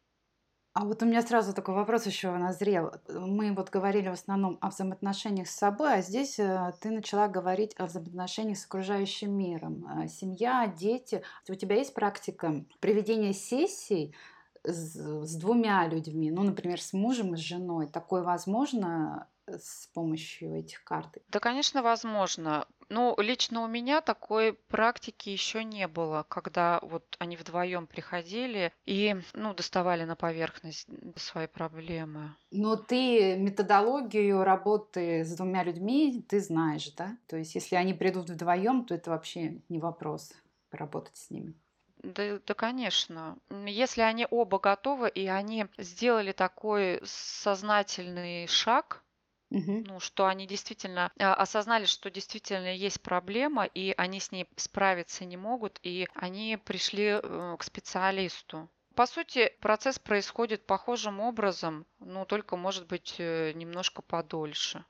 А 0.73 0.85
вот 0.85 1.03
у 1.03 1.07
меня 1.07 1.23
сразу 1.23 1.55
такой 1.55 1.75
вопрос 1.75 2.07
еще 2.07 2.33
назрел. 2.33 2.93
Мы 3.09 3.55
вот 3.55 3.71
говорили 3.71 4.09
в 4.09 4.15
основном 4.15 4.59
о 4.61 4.71
взаимоотношениях 4.71 5.47
с 5.47 5.57
собой, 5.57 5.95
а 5.95 6.03
здесь 6.03 6.41
э, 6.41 6.73
ты 6.81 6.91
начала 6.91 7.29
говорить 7.29 7.75
о 7.79 7.87
взаимоотношениях 7.87 8.59
с 8.59 8.67
окружающим 8.67 9.39
миром. 9.39 9.87
Э, 9.87 10.09
семья, 10.09 10.67
дети. 10.67 11.23
У 11.49 11.55
тебя 11.55 11.77
есть 11.77 11.95
практика 11.95 12.65
проведения 12.81 13.33
сессий 13.33 14.17
с, 14.65 14.97
с 14.97 15.37
двумя 15.37 15.87
людьми, 15.87 16.33
ну, 16.33 16.43
например, 16.43 16.83
с 16.83 16.93
мужем 16.93 17.35
и 17.35 17.37
с 17.37 17.41
женой. 17.41 17.87
Такое 17.87 18.25
возможно 18.25 19.29
с 19.47 19.87
помощью 19.89 20.55
этих 20.59 20.85
карт? 20.85 21.19
Да, 21.29 21.41
конечно, 21.41 21.83
возможно. 21.83 22.67
Ну, 22.89 23.15
лично 23.19 23.63
у 23.63 23.67
меня 23.67 24.01
такой 24.01 24.53
практики 24.53 25.31
еще 25.31 25.65
не 25.65 25.89
было, 25.89 26.25
когда 26.29 26.79
вот 26.83 27.17
они 27.19 27.37
вдвоем 27.37 27.87
приходили 27.87 28.73
и, 28.85 29.17
ну, 29.33 29.55
доставали 29.55 30.05
на 30.05 30.17
поверхность 30.17 30.87
свои 31.17 31.47
проблемы. 31.47 32.37
Но 32.51 32.77
ты 32.77 33.37
методологию 33.37 34.45
работы 34.45 35.25
с 35.25 35.35
двумя 35.37 35.65
людьми 35.65 36.25
ты 36.29 36.41
знаешь, 36.41 36.91
да? 36.93 37.19
То 37.27 37.37
есть, 37.37 37.55
если 37.55 37.77
они 37.77 37.95
придут 37.95 38.31
вдвоем, 38.31 38.85
то 38.85 38.95
это 38.95 39.11
вообще 39.11 39.63
не 39.69 39.79
вопрос 39.79 40.33
поработать 40.71 41.17
с 41.17 41.31
ними. 41.31 41.55
Да, 42.03 42.39
да, 42.47 42.55
конечно. 42.55 43.39
Если 43.51 44.03
они 44.03 44.27
оба 44.31 44.59
готовы 44.59 45.09
и 45.09 45.27
они 45.27 45.67
сделали 45.79 46.33
такой 46.33 47.01
сознательный 47.05 48.47
шаг, 48.47 49.04
Мгм. 49.51 49.85
ну, 49.85 50.01
что 50.01 50.27
они 50.27 50.47
действительно 50.47 51.13
а, 51.19 51.35
осознали, 51.35 51.85
что 51.85 52.11
действительно 52.11 52.75
есть 52.75 53.03
проблема, 53.03 53.65
и 53.67 53.95
они 53.97 54.19
с 54.21 54.33
ней 54.33 54.49
справиться 54.57 55.25
не 55.25 55.37
могут, 55.37 55.79
и 55.83 56.09
они 56.15 56.57
пришли 56.65 57.21
э, 57.23 57.57
к 57.59 57.63
специалисту. 57.63 58.71
По 58.97 59.07
сути, 59.07 59.53
процесс 59.61 59.99
происходит 59.99 60.67
похожим 60.67 61.21
образом, 61.21 61.87
но 61.99 62.25
только, 62.25 62.57
может 62.57 62.87
быть, 62.87 63.17
э, 63.19 63.53
немножко 63.55 64.03
подольше. 64.03 64.85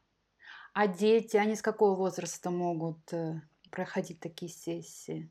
А 0.73 0.87
дети, 0.87 1.37
они 1.37 1.57
с 1.57 1.63
какого 1.63 1.95
возраста 1.97 2.51
могут 2.51 3.13
э, 3.13 3.41
проходить 3.71 4.21
такие 4.21 4.51
сессии? 4.51 5.31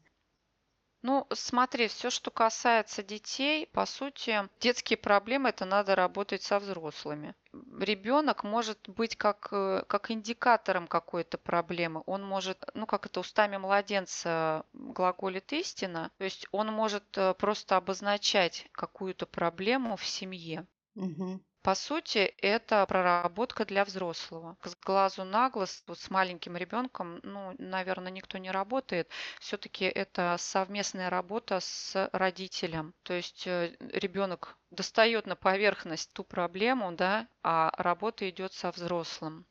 Ну, 1.04 1.28
смотри, 1.32 1.88
все, 1.88 2.10
что 2.10 2.32
касается 2.32 3.04
детей, 3.04 3.68
по 3.68 3.86
сути, 3.86 4.50
детские 4.60 4.98
проблемы 4.98 5.50
это 5.50 5.66
надо 5.66 5.94
работать 5.96 6.42
со 6.42 6.58
взрослыми. 6.58 7.36
Ребенок 7.80 8.44
может 8.44 8.90
быть 8.90 9.16
как, 9.16 9.50
э, 9.52 9.84
как 9.88 10.10
индикатором 10.10 10.88
какой-то 10.88 11.38
проблемы. 11.38 12.02
Он 12.08 12.24
может, 12.24 12.64
ну 12.74 12.88
как 12.88 13.06
это 13.06 13.20
устами 13.20 13.58
младенца 13.58 14.66
глаголит 14.74 15.54
истина, 15.54 16.12
то 16.18 16.24
есть 16.24 16.48
он 16.52 16.68
может 16.68 17.18
э, 17.18 17.34
просто 17.36 17.78
обозначать 17.78 18.68
какую-то 18.72 19.28
проблему 19.28 19.98
в 19.98 20.06
семье. 20.06 20.66
Угу. 20.96 21.42
По 21.64 21.76
сути, 21.76 22.20
это 22.42 22.86
проработка 22.86 23.66
для 23.66 23.86
взрослого. 23.86 24.58
С 24.64 24.76
глазу 24.76 25.24
на 25.24 25.50
глаз 25.50 25.82
вот 25.88 25.98
с 25.98 26.10
маленьким 26.10 26.58
ребенком, 26.58 27.22
ну, 27.24 27.56
наверное, 27.58 28.12
никто 28.12 28.38
не 28.38 28.52
работает. 28.52 29.10
Все-таки 29.40 29.86
это 29.86 30.36
совместная 30.38 31.10
работа 31.10 31.62
с 31.62 32.10
родителем. 32.12 32.94
То 33.04 33.14
есть 33.14 33.48
э, 33.48 33.76
ребенок 33.80 34.58
достает 34.72 35.26
на 35.26 35.38
поверхность 35.38 36.12
ту 36.14 36.26
проблему, 36.26 36.92
да, 36.92 37.28
а 37.44 37.72
работа 37.78 38.30
идет 38.30 38.52
со 38.54 38.70
взрослым. 38.72 39.46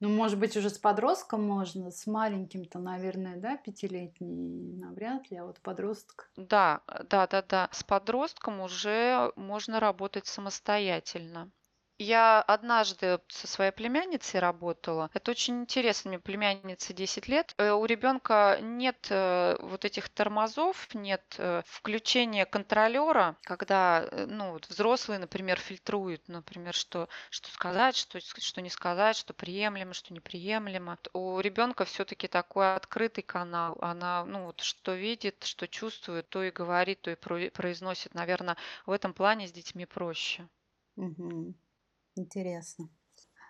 Ну, 0.00 0.08
может 0.08 0.38
быть, 0.38 0.56
уже 0.56 0.70
с 0.70 0.78
подростком 0.78 1.46
можно, 1.46 1.90
с 1.90 2.06
маленьким-то, 2.06 2.78
наверное, 2.78 3.36
да, 3.36 3.56
пятилетний 3.56 4.76
навряд 4.76 5.30
ли, 5.30 5.36
а 5.36 5.44
вот 5.46 5.60
подросток. 5.60 6.30
Да, 6.36 6.80
да-да-да. 7.10 7.68
С 7.72 7.82
подростком 7.82 8.60
уже 8.60 9.32
можно 9.36 9.80
работать 9.80 10.26
самостоятельно. 10.26 11.50
Я 11.98 12.42
однажды 12.42 13.20
со 13.28 13.46
своей 13.46 13.70
племянницей 13.70 14.40
работала. 14.40 15.10
Это 15.14 15.30
очень 15.30 15.60
интересно. 15.60 16.08
Мне 16.08 16.18
племяннице 16.18 16.92
10 16.92 17.28
лет. 17.28 17.54
Э, 17.56 17.70
у 17.70 17.84
ребенка 17.84 18.58
нет 18.60 19.06
э, 19.10 19.56
вот 19.60 19.84
этих 19.84 20.08
тормозов, 20.08 20.92
нет 20.92 21.22
э, 21.38 21.62
включения 21.66 22.46
контролера, 22.46 23.36
когда 23.42 24.08
ну, 24.26 24.52
вот 24.52 24.66
взрослые, 24.66 25.20
например, 25.20 25.60
фильтруют, 25.60 26.26
например, 26.26 26.74
что, 26.74 27.08
что 27.30 27.48
сказать, 27.52 27.94
что, 27.94 28.18
что 28.20 28.60
не 28.60 28.70
сказать, 28.70 29.16
что 29.16 29.32
приемлемо, 29.32 29.94
что 29.94 30.12
неприемлемо. 30.12 30.98
У 31.12 31.38
ребенка 31.38 31.84
все-таки 31.84 32.26
такой 32.26 32.74
открытый 32.74 33.22
канал. 33.22 33.78
Она, 33.80 34.24
ну 34.24 34.46
вот, 34.46 34.62
что 34.62 34.94
видит, 34.94 35.44
что 35.44 35.68
чувствует, 35.68 36.28
то 36.28 36.42
и 36.42 36.50
говорит, 36.50 37.02
то 37.02 37.12
и 37.12 37.50
произносит. 37.50 38.14
Наверное, 38.14 38.56
в 38.84 38.90
этом 38.90 39.12
плане 39.12 39.46
с 39.46 39.52
детьми 39.52 39.86
проще. 39.86 40.48
Угу. 40.96 41.54
Интересно. 42.16 42.88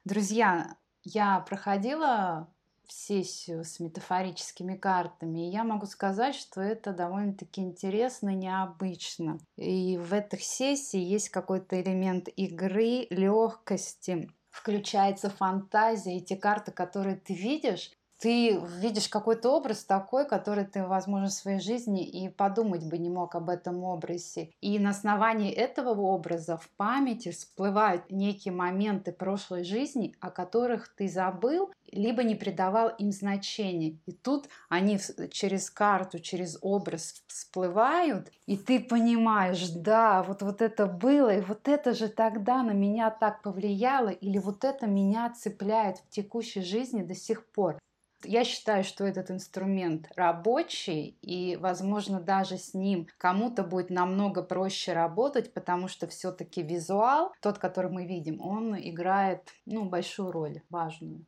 Друзья, 0.05 0.77
я 1.03 1.41
проходила 1.41 2.53
сессию 2.89 3.65
с 3.65 3.81
метафорическими 3.81 4.77
картами, 4.77 5.47
и 5.47 5.51
я 5.51 5.65
могу 5.65 5.87
сказать, 5.87 6.35
что 6.35 6.61
это 6.61 6.93
довольно-таки 6.93 7.61
интересно 7.61 8.35
необычно. 8.35 9.39
И 9.57 9.97
в 9.97 10.13
этих 10.13 10.43
сессии 10.43 11.01
есть 11.01 11.31
какой-то 11.31 11.81
элемент 11.81 12.29
игры, 12.37 13.07
легкости, 13.11 14.31
включается 14.51 15.31
фантазия, 15.31 16.17
и 16.19 16.25
те 16.25 16.37
карты, 16.37 16.73
которые 16.73 17.17
ты 17.17 17.35
видишь, 17.35 17.91
ты 18.19 18.59
видишь 18.79 19.09
какой-то 19.09 19.51
образ 19.51 19.85
такой, 19.85 20.27
который 20.27 20.65
ты, 20.65 20.85
возможно, 20.87 21.29
в 21.29 21.33
своей 21.33 21.61
жизни 21.61 22.07
и 22.07 22.29
подумать 22.29 22.85
бы 22.87 22.99
не 22.99 23.11
мог 23.11 23.35
об 23.35 23.51
этом 23.51 23.85
образе. 23.85 24.51
И 24.61 24.79
на 24.79 24.91
основании 24.91 25.53
этого 25.53 26.01
образа 26.01 26.57
в 26.57 26.69
памяти 26.77 27.31
всплывают 27.33 28.11
некие 28.11 28.53
моменты 28.55 29.13
прошлой 29.13 29.65
жизни, 29.65 30.17
о 30.21 30.31
которых 30.31 30.89
ты 30.95 31.09
забыл, 31.09 31.71
либо 31.93 32.23
не 32.23 32.35
придавал 32.35 32.89
им 32.89 33.13
значения. 33.13 33.99
И 34.07 34.13
тут 34.13 34.49
они 34.69 34.99
через 35.31 35.71
карту, 35.71 36.19
через 36.19 36.59
образ 36.63 37.23
всплывают, 37.27 38.31
и 38.47 38.57
ты 38.57 38.81
понимаешь, 38.81 39.69
да, 39.71 40.23
вот, 40.23 40.43
вот 40.43 40.63
это 40.63 40.87
было, 40.87 41.37
и 41.37 41.41
вот 41.41 41.69
это 41.69 41.95
же 41.95 42.09
тогда 42.09 42.63
на 42.63 42.73
меня 42.73 43.11
так 43.11 43.43
повлияло, 43.43 44.09
или 44.09 44.39
вот 44.39 44.65
это 44.65 44.87
меня 44.87 45.33
цепляет 45.33 45.99
в 45.99 46.09
текущей 46.09 46.63
жизни 46.63 47.03
до 47.03 47.15
сих 47.15 47.47
пор. 47.53 47.79
Я 48.25 48.45
считаю, 48.45 48.85
что 48.85 49.05
этот 49.05 49.31
инструмент 49.31 50.09
рабочий, 50.17 51.19
и, 51.23 51.57
возможно, 51.57 52.21
даже 52.21 52.59
с 52.59 52.75
ним 52.75 53.09
кому-то 53.19 53.63
будет 53.63 53.91
намного 53.91 54.43
проще 54.43 54.93
работать, 54.93 55.53
потому 55.53 55.89
что 55.89 56.07
все-таки 56.07 56.63
визуал, 56.63 57.33
тот, 57.41 57.59
который 57.59 57.91
мы 57.91 58.07
видим, 58.07 58.41
он 58.41 58.77
играет 58.77 59.51
ну, 59.67 59.85
большую 59.85 60.33
роль, 60.33 60.63
важную. 60.71 61.25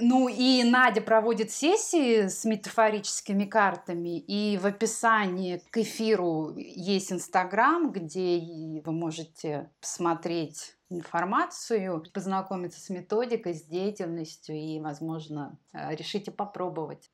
Ну 0.00 0.28
и 0.28 0.64
Надя 0.64 1.00
проводит 1.00 1.52
сессии 1.52 2.26
с 2.26 2.44
метафорическими 2.44 3.44
картами, 3.44 4.18
и 4.18 4.58
в 4.58 4.66
описании 4.66 5.62
к 5.70 5.76
эфиру 5.78 6.52
есть 6.56 7.12
Инстаграм, 7.12 7.92
где 7.92 8.40
вы 8.84 8.92
можете 8.92 9.70
посмотреть 9.80 10.76
информацию, 10.94 12.04
познакомиться 12.12 12.80
с 12.80 12.88
методикой, 12.90 13.54
с 13.54 13.62
деятельностью 13.62 14.56
и, 14.56 14.80
возможно, 14.80 15.58
э, 15.72 15.94
решите 15.94 16.30
попробовать. 16.30 17.10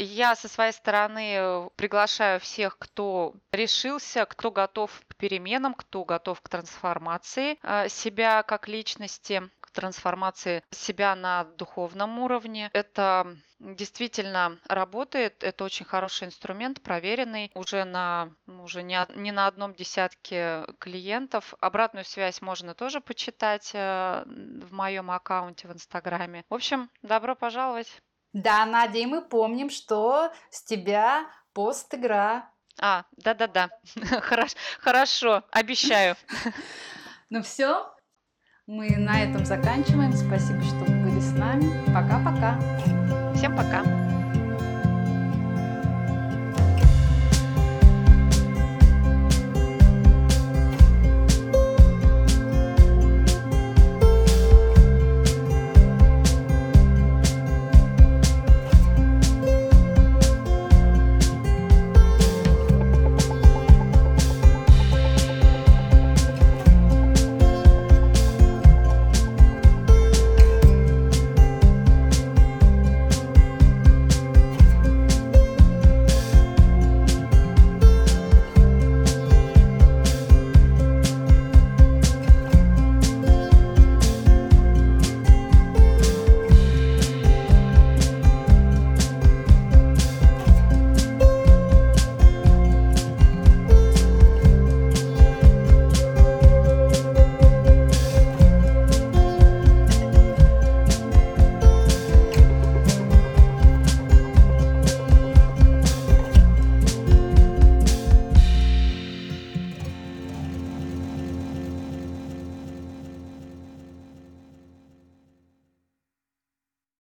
Я 0.00 0.36
со 0.36 0.48
своей 0.48 0.72
стороны 0.72 1.68
приглашаю 1.74 2.38
всех, 2.38 2.78
кто 2.78 3.34
решился, 3.50 4.26
кто 4.26 4.52
готов 4.52 5.02
к 5.08 5.16
переменам, 5.16 5.74
кто 5.74 6.04
готов 6.04 6.40
к 6.40 6.48
трансформации 6.48 7.58
э, 7.62 7.88
себя 7.88 8.44
как 8.44 8.68
личности, 8.68 9.50
трансформации 9.78 10.64
себя 10.72 11.14
на 11.14 11.44
духовном 11.44 12.18
уровне. 12.18 12.68
Это 12.72 13.36
действительно 13.60 14.58
работает. 14.66 15.44
Это 15.44 15.62
очень 15.62 15.86
хороший 15.86 16.26
инструмент, 16.26 16.82
проверенный 16.82 17.52
уже 17.54 17.84
на 17.84 18.30
ну, 18.46 18.64
уже 18.64 18.82
не, 18.82 18.98
не 19.14 19.30
на 19.30 19.46
одном 19.46 19.74
десятке 19.74 20.66
клиентов. 20.80 21.54
Обратную 21.60 22.04
связь 22.04 22.42
можно 22.42 22.74
тоже 22.74 23.00
почитать 23.00 23.70
э, 23.72 24.24
в 24.26 24.72
моем 24.72 25.12
аккаунте 25.12 25.68
в 25.68 25.72
Инстаграме. 25.72 26.44
В 26.50 26.54
общем, 26.54 26.90
добро 27.02 27.36
пожаловать. 27.36 28.02
Да, 28.32 28.66
Надя, 28.66 28.98
и 28.98 29.06
мы 29.06 29.22
помним, 29.22 29.70
что 29.70 30.32
с 30.50 30.64
тебя 30.64 31.30
пост-игра. 31.52 32.50
А, 32.80 33.04
да-да-да. 33.12 33.70
Хорошо, 34.80 35.44
обещаю. 35.52 36.16
Ну 37.30 37.42
все, 37.42 37.94
мы 38.68 38.90
на 38.98 39.22
этом 39.22 39.46
заканчиваем. 39.46 40.12
Спасибо, 40.12 40.62
что 40.62 40.84
были 40.84 41.20
с 41.20 41.32
нами. 41.32 41.64
Пока-пока. 41.86 42.58
Всем 43.34 43.56
пока. 43.56 43.97